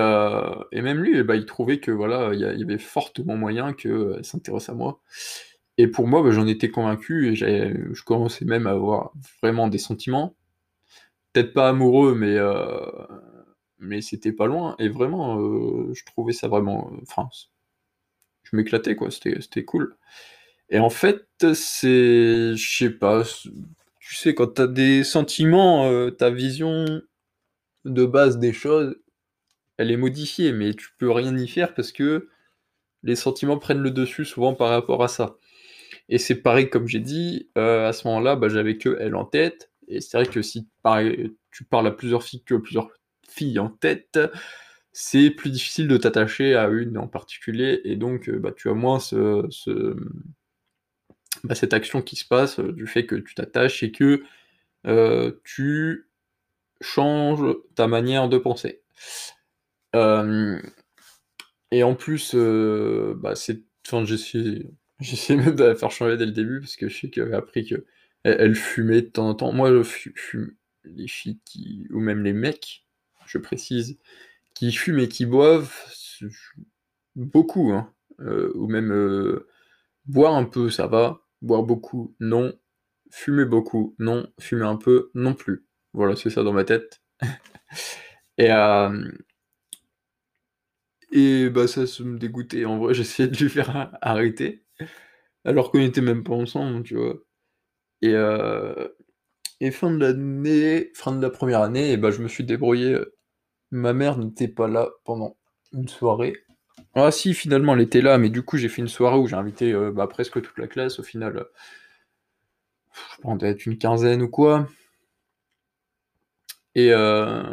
même 0.81 1.03
lui, 1.03 1.23
bah, 1.23 1.35
il 1.35 1.45
trouvait 1.45 1.79
que 1.79 1.91
voilà, 1.91 2.31
il 2.33 2.39
y, 2.39 2.63
avait 2.63 2.77
fortement 2.77 3.35
moyen 3.37 3.73
qu'elle 3.73 4.23
s'intéresse 4.23 4.69
à 4.69 4.73
moi. 4.73 5.01
Et 5.77 5.87
pour 5.87 6.07
moi, 6.07 6.23
bah, 6.23 6.31
j'en 6.31 6.47
étais 6.47 6.69
convaincu 6.69 7.29
et 7.29 7.35
je 7.35 8.03
commençais 8.03 8.45
même 8.45 8.67
à 8.67 8.71
avoir 8.71 9.13
vraiment 9.41 9.67
des 9.67 9.77
sentiments 9.77 10.35
peut-être 11.33 11.53
pas 11.53 11.69
amoureux, 11.69 12.15
mais, 12.15 12.35
euh, 12.37 12.79
mais 13.79 14.01
c'était 14.01 14.31
pas 14.31 14.47
loin. 14.47 14.75
Et 14.79 14.89
vraiment, 14.89 15.39
euh, 15.39 15.93
je 15.93 16.03
trouvais 16.05 16.33
ça 16.33 16.47
vraiment. 16.47 16.91
Enfin, 17.03 17.29
je 18.43 18.55
m'éclatais, 18.55 18.95
quoi. 18.95 19.09
C'était 19.11 19.65
cool. 19.65 19.95
Et 20.69 20.79
en 20.79 20.89
fait, 20.89 21.25
c'est. 21.53 22.55
Je 22.55 22.77
sais 22.77 22.89
pas. 22.91 23.23
Tu 23.99 24.15
sais, 24.15 24.35
quand 24.35 24.47
t'as 24.55 24.67
des 24.67 25.03
sentiments, 25.03 25.85
euh, 25.87 26.11
ta 26.11 26.29
vision 26.31 27.01
de 27.85 28.05
base 28.05 28.39
des 28.39 28.53
choses, 28.53 28.95
elle 29.77 29.91
est 29.91 29.97
modifiée, 29.97 30.53
mais 30.53 30.73
tu 30.75 30.89
peux 30.99 31.11
rien 31.11 31.37
y 31.37 31.47
faire 31.47 31.73
parce 31.75 31.91
que 31.91 32.29
les 33.03 33.15
sentiments 33.17 33.59
prennent 33.59 33.81
le 33.81 33.91
dessus 33.91 34.25
souvent 34.25 34.55
par 34.55 34.69
rapport 34.69 35.03
à 35.03 35.09
ça. 35.09 35.37
Et 36.09 36.19
c'est 36.19 36.35
pareil, 36.35 36.69
comme 36.69 36.87
j'ai 36.87 36.99
dit, 37.01 37.49
à 37.55 37.93
ce 37.93 38.07
moment-là, 38.09 38.35
bah, 38.37 38.49
j'avais 38.49 38.77
que 38.77 38.97
elle 39.01 39.15
en 39.15 39.25
tête. 39.25 39.70
Et 39.91 40.01
c'est 40.01 40.17
vrai 40.17 40.25
que 40.25 40.41
si 40.41 40.67
tu 41.51 41.63
parles 41.65 41.87
à 41.87 41.91
plusieurs 41.91 42.23
filles 42.23 42.43
que 42.43 42.55
plusieurs 42.55 42.89
filles 43.27 43.59
en 43.59 43.69
tête, 43.69 44.19
c'est 44.93 45.29
plus 45.31 45.49
difficile 45.51 45.87
de 45.87 45.97
t'attacher 45.97 46.55
à 46.55 46.67
une 46.67 46.97
en 46.97 47.07
particulier. 47.07 47.81
Et 47.83 47.95
donc, 47.95 48.29
euh, 48.29 48.39
bah, 48.39 48.51
tu 48.55 48.69
as 48.69 48.73
moins 48.73 48.99
bah, 51.43 51.55
cette 51.55 51.73
action 51.73 52.01
qui 52.01 52.15
se 52.15 52.25
passe 52.25 52.59
euh, 52.59 52.71
du 52.73 52.87
fait 52.87 53.05
que 53.05 53.15
tu 53.15 53.33
t'attaches 53.35 53.83
et 53.83 53.91
que 53.91 54.23
euh, 54.87 55.31
tu 55.43 56.09
changes 56.81 57.55
ta 57.75 57.87
manière 57.87 58.29
de 58.29 58.37
penser. 58.37 58.81
et 61.71 61.83
en 61.83 61.95
plus, 61.95 62.35
bah, 62.35 63.33
j'essaie, 64.99 65.35
même 65.35 65.55
de 65.55 65.63
la 65.63 65.75
faire 65.75 65.91
changer 65.91 66.17
dès 66.17 66.25
le 66.25 66.31
début 66.31 66.59
parce 66.59 66.75
que 66.75 66.89
je 66.89 66.99
sais 66.99 67.09
qu'elle 67.09 67.23
avait 67.23 67.35
appris 67.35 67.65
que 67.65 67.85
elle, 68.23 68.55
fumait 68.55 69.01
de 69.01 69.07
temps 69.07 69.29
en 69.29 69.35
temps. 69.35 69.53
Moi, 69.53 69.71
je 69.71 70.09
fume 70.15 70.55
les 70.83 71.07
filles 71.07 71.39
qui, 71.45 71.87
ou 71.91 71.99
même 71.99 72.23
les 72.23 72.33
mecs, 72.33 72.85
je 73.25 73.37
précise, 73.37 73.99
qui 74.55 74.71
fument 74.71 74.99
et 74.99 75.07
qui 75.07 75.25
boivent 75.25 75.73
beaucoup, 77.15 77.71
hein. 77.71 77.93
ou 78.19 78.67
même 78.67 78.91
boire 80.05 80.35
un 80.35 80.45
peu, 80.45 80.69
ça 80.69 80.87
va. 80.87 81.21
Boire 81.41 81.63
beaucoup, 81.63 82.15
non. 82.19 82.53
Fumer 83.11 83.45
beaucoup, 83.45 83.95
non. 83.99 84.31
Fumer 84.39 84.65
un 84.65 84.77
peu, 84.77 85.11
non 85.15 85.33
plus. 85.33 85.65
Voilà, 85.93 86.15
c'est 86.15 86.29
ça 86.29 86.43
dans 86.43 86.53
ma 86.53 86.63
tête. 86.63 87.01
et 88.37 88.51
euh, 88.51 89.11
et 91.11 91.49
bah 91.49 91.67
ça, 91.67 91.85
se 91.87 92.03
me 92.03 92.17
dégoûtait. 92.17 92.65
En 92.65 92.77
vrai, 92.79 92.93
j'essayais 92.93 93.29
de 93.29 93.37
lui 93.37 93.49
faire 93.49 93.91
arrêter, 94.01 94.63
alors 95.45 95.71
qu'on 95.71 95.81
était 95.81 96.01
même 96.01 96.23
pas 96.23 96.33
ensemble, 96.33 96.83
tu 96.83 96.95
vois. 96.95 97.17
Et, 98.01 98.13
euh, 98.13 98.87
et 99.59 99.71
fin 99.71 99.91
de 99.91 99.97
l'année, 99.97 100.91
fin 100.95 101.11
de 101.11 101.21
la 101.21 101.29
première 101.29 101.61
année, 101.61 101.91
et 101.91 101.97
bah 101.97 102.11
je 102.11 102.21
me 102.21 102.27
suis 102.27 102.43
débrouillé. 102.43 102.97
Ma 103.71 103.93
mère 103.93 104.17
n'était 104.17 104.47
pas 104.47 104.67
là 104.67 104.89
pendant 105.05 105.37
une 105.73 105.87
soirée. 105.87 106.35
Ah 106.93 107.11
si, 107.11 107.33
finalement, 107.33 107.73
elle 107.73 107.81
était 107.81 108.01
là, 108.01 108.17
mais 108.17 108.29
du 108.29 108.43
coup, 108.43 108.57
j'ai 108.57 108.67
fait 108.69 108.81
une 108.81 108.87
soirée 108.89 109.17
où 109.17 109.27
j'ai 109.27 109.35
invité 109.35 109.71
euh, 109.71 109.91
bah, 109.91 110.07
presque 110.07 110.41
toute 110.41 110.57
la 110.57 110.67
classe. 110.67 110.99
Au 110.99 111.03
final, 111.03 111.37
euh, 111.37 111.43
je 113.15 113.21
pense 113.21 113.43
être 113.43 113.65
une 113.65 113.77
quinzaine 113.77 114.21
ou 114.21 114.29
quoi. 114.29 114.67
Et, 116.75 116.91
euh, 116.91 117.43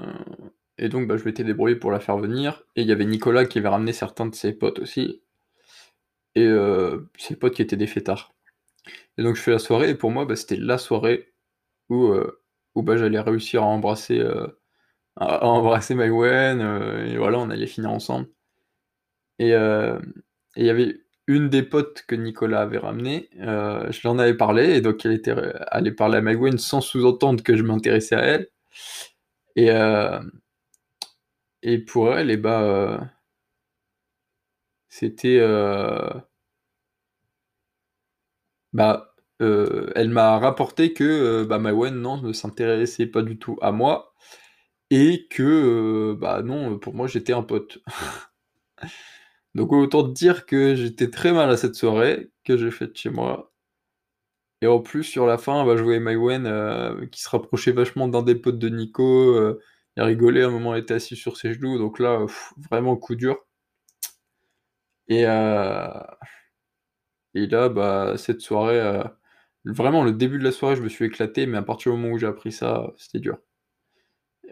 et 0.78 0.88
donc, 0.88 1.06
bah, 1.06 1.16
je 1.16 1.24
m'étais 1.24 1.44
débrouillé 1.44 1.76
pour 1.76 1.92
la 1.92 2.00
faire 2.00 2.18
venir. 2.18 2.64
Et 2.76 2.82
il 2.82 2.88
y 2.88 2.92
avait 2.92 3.04
Nicolas 3.06 3.44
qui 3.46 3.58
avait 3.58 3.68
ramené 3.68 3.92
certains 3.92 4.26
de 4.26 4.34
ses 4.34 4.52
potes 4.52 4.80
aussi. 4.80 5.22
Et 6.34 6.48
ses 7.16 7.34
potes 7.34 7.54
qui 7.54 7.62
étaient 7.62 7.76
des 7.76 7.88
fêtards. 7.88 8.32
Et 9.18 9.22
donc, 9.22 9.36
je 9.36 9.42
fais 9.42 9.50
la 9.52 9.58
soirée, 9.58 9.90
et 9.90 9.94
pour 9.94 10.10
moi, 10.10 10.24
bah, 10.24 10.36
c'était 10.36 10.56
la 10.56 10.78
soirée 10.78 11.32
où, 11.90 12.12
où 12.74 12.82
bah, 12.82 12.96
j'allais 12.96 13.20
réussir 13.20 13.62
à 13.64 13.66
embrasser, 13.66 14.22
à, 15.16 15.46
embrasser 15.46 15.94
Maïwen, 15.94 16.60
et 17.06 17.16
voilà, 17.18 17.38
on 17.38 17.50
allait 17.50 17.66
finir 17.66 17.90
ensemble. 17.90 18.28
Euh, 19.40 19.98
et 20.56 20.62
il 20.62 20.66
y 20.66 20.70
avait 20.70 21.00
une 21.26 21.48
des 21.48 21.62
potes 21.62 22.04
que 22.08 22.14
Nicolas 22.14 22.62
avait 22.62 22.78
ramené, 22.78 23.28
euh, 23.40 23.90
je 23.92 24.00
lui 24.00 24.08
en 24.08 24.18
avais 24.18 24.34
parlé, 24.36 24.76
et 24.76 24.80
donc 24.80 25.04
elle 25.04 25.12
était 25.12 25.34
allée 25.68 25.92
parler 25.92 26.18
à 26.18 26.20
Magwen 26.22 26.58
sans 26.58 26.80
sous-entendre 26.80 27.42
que 27.42 27.56
je 27.56 27.62
m'intéressais 27.62 28.14
à 28.16 28.20
elle. 28.22 28.48
Et, 29.56 29.70
euh, 29.70 30.20
et 31.62 31.78
pour 31.78 32.12
elle, 32.14 32.30
et 32.30 32.36
bah, 32.36 33.12
c'était. 34.88 35.38
bah, 38.72 39.07
elle 39.40 40.10
m'a 40.10 40.38
rapporté 40.38 40.92
que 40.92 41.44
bah, 41.44 41.58
non, 41.58 42.20
ne 42.20 42.32
s'intéressait 42.32 43.06
pas 43.06 43.22
du 43.22 43.38
tout 43.38 43.58
à 43.62 43.72
moi, 43.72 44.14
et 44.90 45.26
que, 45.30 46.14
bah 46.18 46.42
non, 46.42 46.78
pour 46.78 46.94
moi, 46.94 47.06
j'étais 47.06 47.32
un 47.32 47.42
pote. 47.42 47.78
Donc 49.54 49.72
autant 49.72 50.02
dire 50.04 50.46
que 50.46 50.74
j'étais 50.74 51.10
très 51.10 51.32
mal 51.32 51.50
à 51.50 51.56
cette 51.56 51.74
soirée 51.74 52.30
que 52.44 52.56
j'ai 52.56 52.70
faite 52.70 52.96
chez 52.96 53.10
moi. 53.10 53.52
Et 54.60 54.66
en 54.66 54.80
plus, 54.80 55.04
sur 55.04 55.26
la 55.26 55.38
fin, 55.38 55.64
bah, 55.64 55.76
je 55.76 55.82
voyais 55.82 56.00
euh, 56.46 57.06
qui 57.06 57.20
se 57.22 57.28
rapprochait 57.28 57.72
vachement 57.72 58.08
d'un 58.08 58.22
des 58.22 58.34
potes 58.34 58.58
de 58.58 58.68
Nico. 58.68 59.04
Euh, 59.36 59.60
il 59.96 60.02
a 60.02 60.06
rigolé, 60.06 60.42
à 60.42 60.46
un 60.48 60.50
moment, 60.50 60.74
il 60.74 60.80
était 60.82 60.94
assis 60.94 61.16
sur 61.16 61.36
ses 61.36 61.54
genoux. 61.54 61.78
Donc 61.78 61.98
là, 61.98 62.24
vraiment 62.70 62.96
coup 62.96 63.14
dur. 63.14 63.44
Et, 65.08 65.24
euh, 65.26 65.88
et 67.34 67.46
là, 67.46 67.68
bah, 67.68 68.14
cette 68.18 68.40
soirée, 68.40 68.80
vraiment, 69.64 70.04
le 70.04 70.12
début 70.12 70.38
de 70.38 70.44
la 70.44 70.52
soirée, 70.52 70.76
je 70.76 70.82
me 70.82 70.88
suis 70.88 71.04
éclaté. 71.04 71.46
Mais 71.46 71.58
à 71.58 71.62
partir 71.62 71.92
du 71.92 71.98
moment 71.98 72.14
où 72.14 72.18
j'ai 72.18 72.26
appris 72.26 72.52
ça, 72.52 72.92
c'était 72.96 73.20
dur. 73.20 73.38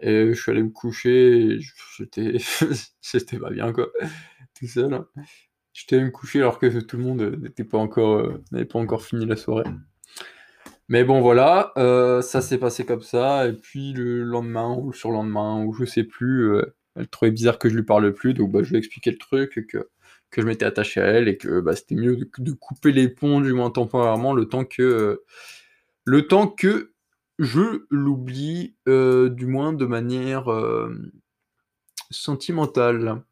Et 0.01 0.33
je 0.33 0.41
suis 0.41 0.51
allé 0.51 0.63
me 0.63 0.69
coucher. 0.69 1.57
J'étais 1.97 2.37
c'était 3.01 3.39
pas 3.39 3.49
bien, 3.49 3.73
quoi 3.73 3.87
tout 4.57 4.67
seul. 4.67 4.93
Hein. 4.93 5.07
J'étais 5.73 5.97
allé 5.97 6.05
me 6.05 6.11
coucher 6.11 6.39
alors 6.39 6.59
que 6.59 6.79
tout 6.79 6.97
le 6.97 7.03
monde 7.03 7.21
euh, 7.21 7.35
n'était 7.37 7.63
pas 7.63 7.77
encore, 7.77 8.17
euh, 8.17 8.43
n'avait 8.51 8.65
pas 8.65 8.79
encore 8.79 9.03
fini 9.03 9.25
la 9.25 9.35
soirée. 9.35 9.69
Mais 10.89 11.03
bon, 11.03 11.21
voilà, 11.21 11.73
euh, 11.77 12.21
ça 12.21 12.41
s'est 12.41 12.57
passé 12.57 12.85
comme 12.85 13.01
ça. 13.01 13.47
Et 13.47 13.53
puis 13.53 13.93
le 13.93 14.23
lendemain 14.23 14.73
ou 14.73 14.91
le 14.91 14.97
surlendemain, 14.97 15.63
ou 15.63 15.73
je 15.73 15.85
sais 15.85 16.03
plus, 16.03 16.61
elle 16.95 17.07
trouvait 17.09 17.31
bizarre 17.31 17.59
que 17.59 17.69
je 17.69 17.75
lui 17.75 17.83
parle 17.83 18.13
plus. 18.13 18.33
Donc 18.33 18.51
bah, 18.51 18.63
je 18.63 18.69
lui 18.69 18.75
ai 18.77 18.79
expliqué 18.79 19.11
le 19.11 19.17
truc, 19.17 19.67
que, 19.67 19.89
que 20.31 20.41
je 20.41 20.47
m'étais 20.47 20.65
attaché 20.65 21.01
à 21.01 21.05
elle 21.05 21.27
et 21.27 21.37
que 21.37 21.61
bah, 21.61 21.75
c'était 21.75 21.95
mieux 21.95 22.17
de, 22.17 22.51
couper 22.53 22.91
les 22.91 23.07
ponts, 23.09 23.41
du 23.41 23.53
moins 23.53 23.71
temporairement, 23.71 24.33
le 24.33 24.45
temps 24.45 24.65
que, 24.65 25.23
le 26.05 26.27
temps 26.27 26.47
que 26.47 26.93
je 27.39 27.85
l'oublie, 27.89 28.75
du 28.85 29.45
moins 29.45 29.73
de 29.73 29.85
manière 29.85 30.49
sentimentale. 32.11 33.23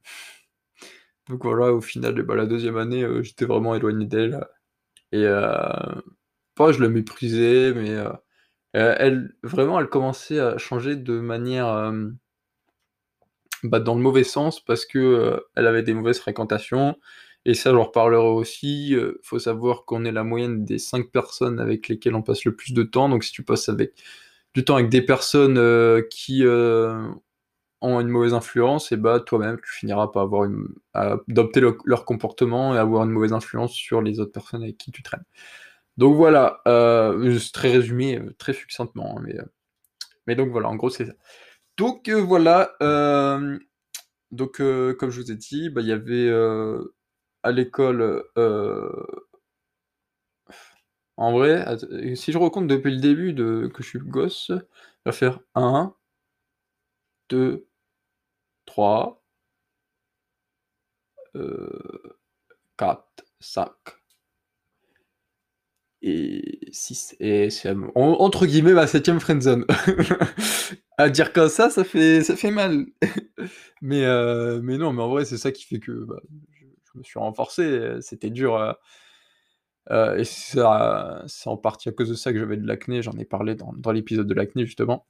Donc 1.29 1.43
voilà, 1.43 1.73
au 1.73 1.81
final, 1.81 2.21
bah, 2.23 2.35
la 2.35 2.45
deuxième 2.45 2.77
année, 2.77 3.03
euh, 3.03 3.23
j'étais 3.23 3.45
vraiment 3.45 3.75
éloigné 3.75 4.05
d'elle. 4.05 4.45
Et 5.11 5.23
euh, 5.25 5.47
pas 6.55 6.71
je 6.71 6.81
la 6.81 6.89
méprisais, 6.89 7.73
mais 7.73 7.91
euh, 7.91 8.11
elle, 8.73 9.35
vraiment, 9.43 9.79
elle 9.79 9.89
commençait 9.89 10.39
à 10.39 10.57
changer 10.57 10.95
de 10.95 11.19
manière 11.19 11.93
bah, 13.69 13.79
dans 13.79 13.95
le 13.95 14.01
mauvais 14.01 14.23
sens 14.23 14.63
parce 14.63 14.85
que 14.85 15.43
elle 15.55 15.67
avait 15.67 15.83
des 15.83 15.93
mauvaises 15.93 16.19
fréquentations. 16.19 16.97
Et 17.45 17.53
ça, 17.53 17.71
j'en 17.71 17.83
reparlerai 17.83 18.27
aussi. 18.27 18.91
Il 18.91 19.13
faut 19.23 19.39
savoir 19.39 19.85
qu'on 19.85 20.05
est 20.05 20.11
la 20.11 20.23
moyenne 20.23 20.65
des 20.65 20.79
cinq 20.79 21.11
personnes 21.11 21.59
avec 21.59 21.87
lesquelles 21.87 22.15
on 22.15 22.23
passe 22.23 22.45
le 22.45 22.55
plus 22.55 22.73
de 22.73 22.83
temps. 22.83 23.09
Donc 23.09 23.23
si 23.23 23.31
tu 23.31 23.43
passes 23.43 23.69
avec 23.69 23.93
du 24.55 24.65
temps 24.65 24.75
avec 24.75 24.89
des 24.89 25.01
personnes 25.01 25.59
qui 26.09 26.43
ont 27.81 27.99
une 27.99 28.07
mauvaise 28.07 28.33
influence, 28.33 28.91
et 28.91 28.97
bah 28.97 29.19
toi-même 29.19 29.57
tu 29.63 29.71
finiras 29.71 30.07
par 30.07 30.23
avoir 30.23 30.49
adopter 30.93 31.61
leur 31.85 32.05
comportement 32.05 32.75
et 32.75 32.77
avoir 32.77 33.03
une 33.03 33.11
mauvaise 33.11 33.33
influence 33.33 33.73
sur 33.73 34.01
les 34.01 34.19
autres 34.19 34.31
personnes 34.31 34.63
avec 34.63 34.77
qui 34.77 34.91
tu 34.91 35.03
traînes. 35.03 35.25
Donc 35.97 36.15
voilà, 36.15 36.61
euh, 36.67 37.39
très 37.53 37.71
résumé, 37.71 38.17
euh, 38.19 38.35
très 38.37 38.53
succinctement, 38.53 39.17
hein, 39.17 39.23
euh, 39.29 39.43
mais 40.27 40.35
donc 40.35 40.49
voilà, 40.49 40.69
en 40.69 40.75
gros 40.75 40.89
c'est 40.89 41.05
ça. 41.05 41.13
Donc 41.77 42.07
euh, 42.09 42.21
voilà, 42.21 42.71
donc 44.31 44.57
comme 44.57 45.09
je 45.11 45.21
vous 45.21 45.31
ai 45.31 45.35
dit, 45.35 45.69
bah, 45.69 45.81
il 45.81 45.87
y 45.87 45.91
avait 45.91 46.29
à 47.43 47.51
l'école, 47.51 48.23
en 51.17 51.31
vrai, 51.33 51.65
si 52.15 52.31
je 52.31 52.37
recompte 52.37 52.67
depuis 52.67 52.93
le 52.93 53.01
début 53.01 53.33
de 53.33 53.69
que 53.73 53.83
je 53.83 53.89
suis 53.89 53.99
gosse, 53.99 54.47
je 54.51 54.55
vais 55.05 55.11
faire 55.11 55.39
1, 55.55 55.93
2, 57.29 57.67
3, 58.65 59.21
4, 62.77 63.25
5 63.39 63.71
et 66.05 66.59
6. 66.71 67.15
Et 67.19 67.49
c'est 67.49 67.73
entre 67.95 68.45
guillemets 68.45 68.73
ma 68.73 68.85
septième 68.85 69.19
friendzone. 69.19 69.65
à 70.97 71.09
dire 71.09 71.33
comme 71.33 71.49
ça, 71.49 71.69
ça 71.69 71.83
fait, 71.83 72.23
ça 72.23 72.35
fait 72.35 72.51
mal. 72.51 72.85
mais, 73.81 74.05
euh, 74.05 74.61
mais 74.61 74.77
non, 74.77 74.93
mais 74.93 75.01
en 75.01 75.09
vrai, 75.09 75.25
c'est 75.25 75.37
ça 75.37 75.51
qui 75.51 75.65
fait 75.65 75.79
que 75.79 75.91
bah, 75.91 76.21
je, 76.53 76.99
me 76.99 77.03
suis 77.03 77.19
renforcé. 77.19 77.97
C'était 78.01 78.29
dur. 78.29 78.55
Euh, 78.55 78.73
euh, 79.91 80.17
et 80.17 80.23
c'est 80.25 80.59
en 80.61 81.57
partie 81.57 81.89
à 81.89 81.91
cause 81.91 82.09
de 82.09 82.15
ça 82.15 82.31
que 82.31 82.39
j'avais 82.39 82.57
de 82.57 82.67
l'acné. 82.67 83.01
J'en 83.01 83.13
ai 83.13 83.25
parlé 83.25 83.55
dans, 83.55 83.73
dans 83.73 83.91
l'épisode 83.91 84.27
de 84.27 84.33
l'acné, 84.35 84.65
justement. 84.65 85.07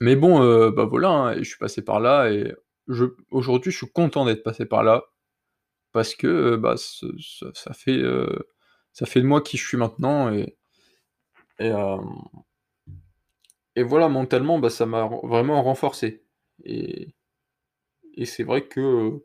Mais 0.00 0.16
bon, 0.16 0.40
bah 0.70 0.86
voilà, 0.86 1.10
hein, 1.10 1.36
je 1.38 1.44
suis 1.44 1.58
passé 1.58 1.82
par 1.82 2.00
là 2.00 2.30
et 2.30 2.54
aujourd'hui, 3.30 3.70
je 3.70 3.76
suis 3.76 3.90
content 3.92 4.24
d'être 4.24 4.42
passé 4.42 4.64
par 4.64 4.82
là 4.82 5.04
parce 5.92 6.14
que, 6.14 6.56
bah, 6.56 6.76
ça 6.78 7.72
fait, 7.74 8.02
ça 8.92 9.06
fait 9.06 9.20
de 9.20 9.26
moi 9.26 9.40
qui 9.42 9.56
je 9.56 9.66
suis 9.66 9.76
maintenant 9.76 10.32
et 10.32 10.56
et 13.76 13.82
voilà, 13.82 14.08
mentalement, 14.08 14.58
bah, 14.58 14.70
ça 14.70 14.86
m'a 14.86 15.08
vraiment 15.22 15.62
renforcé. 15.62 16.22
et 16.64 18.24
c'est 18.26 18.44
vrai 18.44 18.66
que, 18.66 19.22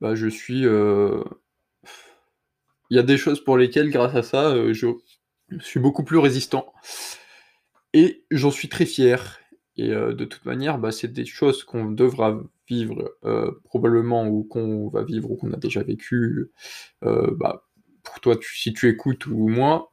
bah, 0.00 0.14
je 0.14 0.28
suis, 0.28 0.64
heu 0.66 1.24
il 2.90 2.96
y 2.96 3.00
a 3.00 3.02
des 3.02 3.16
choses 3.16 3.42
pour 3.42 3.56
lesquelles, 3.56 3.90
grâce 3.90 4.14
à 4.14 4.22
ça, 4.22 4.54
heu, 4.54 4.72
je 4.72 4.86
suis 5.60 5.80
beaucoup 5.80 6.04
plus 6.04 6.18
résistant 6.18 6.72
et 7.92 8.24
j'en 8.30 8.50
suis 8.50 8.68
très 8.68 8.86
fier 8.86 9.40
et 9.76 9.88
de 9.88 10.24
toute 10.24 10.44
manière, 10.44 10.78
bah, 10.78 10.92
c'est 10.92 11.08
des 11.12 11.24
choses 11.24 11.64
qu'on 11.64 11.90
devra 11.90 12.38
vivre, 12.68 13.16
probablement 13.64 14.26
ou 14.28 14.44
qu'on 14.44 14.88
va 14.88 15.02
vivre 15.04 15.30
ou 15.30 15.36
qu'on 15.36 15.52
a 15.52 15.56
déjà 15.56 15.82
vécu, 15.82 16.50
bah, 17.02 17.66
pour 18.02 18.20
toi, 18.20 18.36
si 18.42 18.72
tu 18.72 18.88
écoutes 18.88 19.26
ou 19.26 19.48
moi 19.48 19.92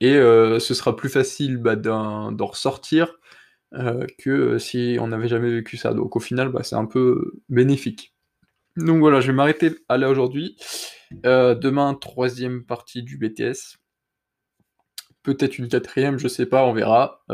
et 0.00 0.14
heu, 0.14 0.58
ce 0.58 0.74
sera 0.74 0.96
plus 0.96 1.08
facile, 1.08 1.58
bah, 1.58 1.76
d'en 1.76 2.34
ressortir, 2.46 3.18
heu, 3.74 4.06
que 4.18 4.58
si 4.58 4.96
on 5.00 5.08
n'avait 5.08 5.28
jamais 5.28 5.50
vécu 5.50 5.76
ça. 5.76 5.92
Donc 5.94 6.16
au 6.16 6.20
final, 6.20 6.48
bah, 6.48 6.62
c'est 6.62 6.76
un 6.76 6.86
peu 6.86 7.32
bénéfique. 7.48 8.14
Donc 8.76 9.00
voilà, 9.00 9.20
je 9.20 9.28
vais 9.28 9.32
m'arrêter 9.32 9.72
à 9.88 9.98
là 9.98 10.08
aujourd'hui. 10.08 10.56
Demain, 11.24 11.94
3e 11.94 12.64
partie 12.64 13.02
du 13.02 13.18
BTS. 13.18 13.78
Peut-être 15.22 15.58
une 15.58 15.66
4e, 15.66 16.18
je 16.18 16.28
sais 16.28 16.46
pas, 16.46 16.64
on 16.64 16.72
verra, 16.72 17.24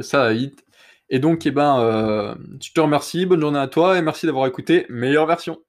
ça 0.00 0.18
va 0.18 0.32
vite 0.32 0.64
et 1.10 1.18
donc 1.18 1.44
et 1.44 1.50
ben, 1.50 2.36
je 2.62 2.72
te 2.72 2.80
remercie, 2.80 3.26
bonne 3.26 3.40
journée 3.40 3.58
à 3.58 3.68
toi 3.68 3.98
et 3.98 4.02
merci 4.02 4.24
d'avoir 4.24 4.46
écouté 4.46 4.86
Meilleure 4.88 5.26
Version. 5.26 5.60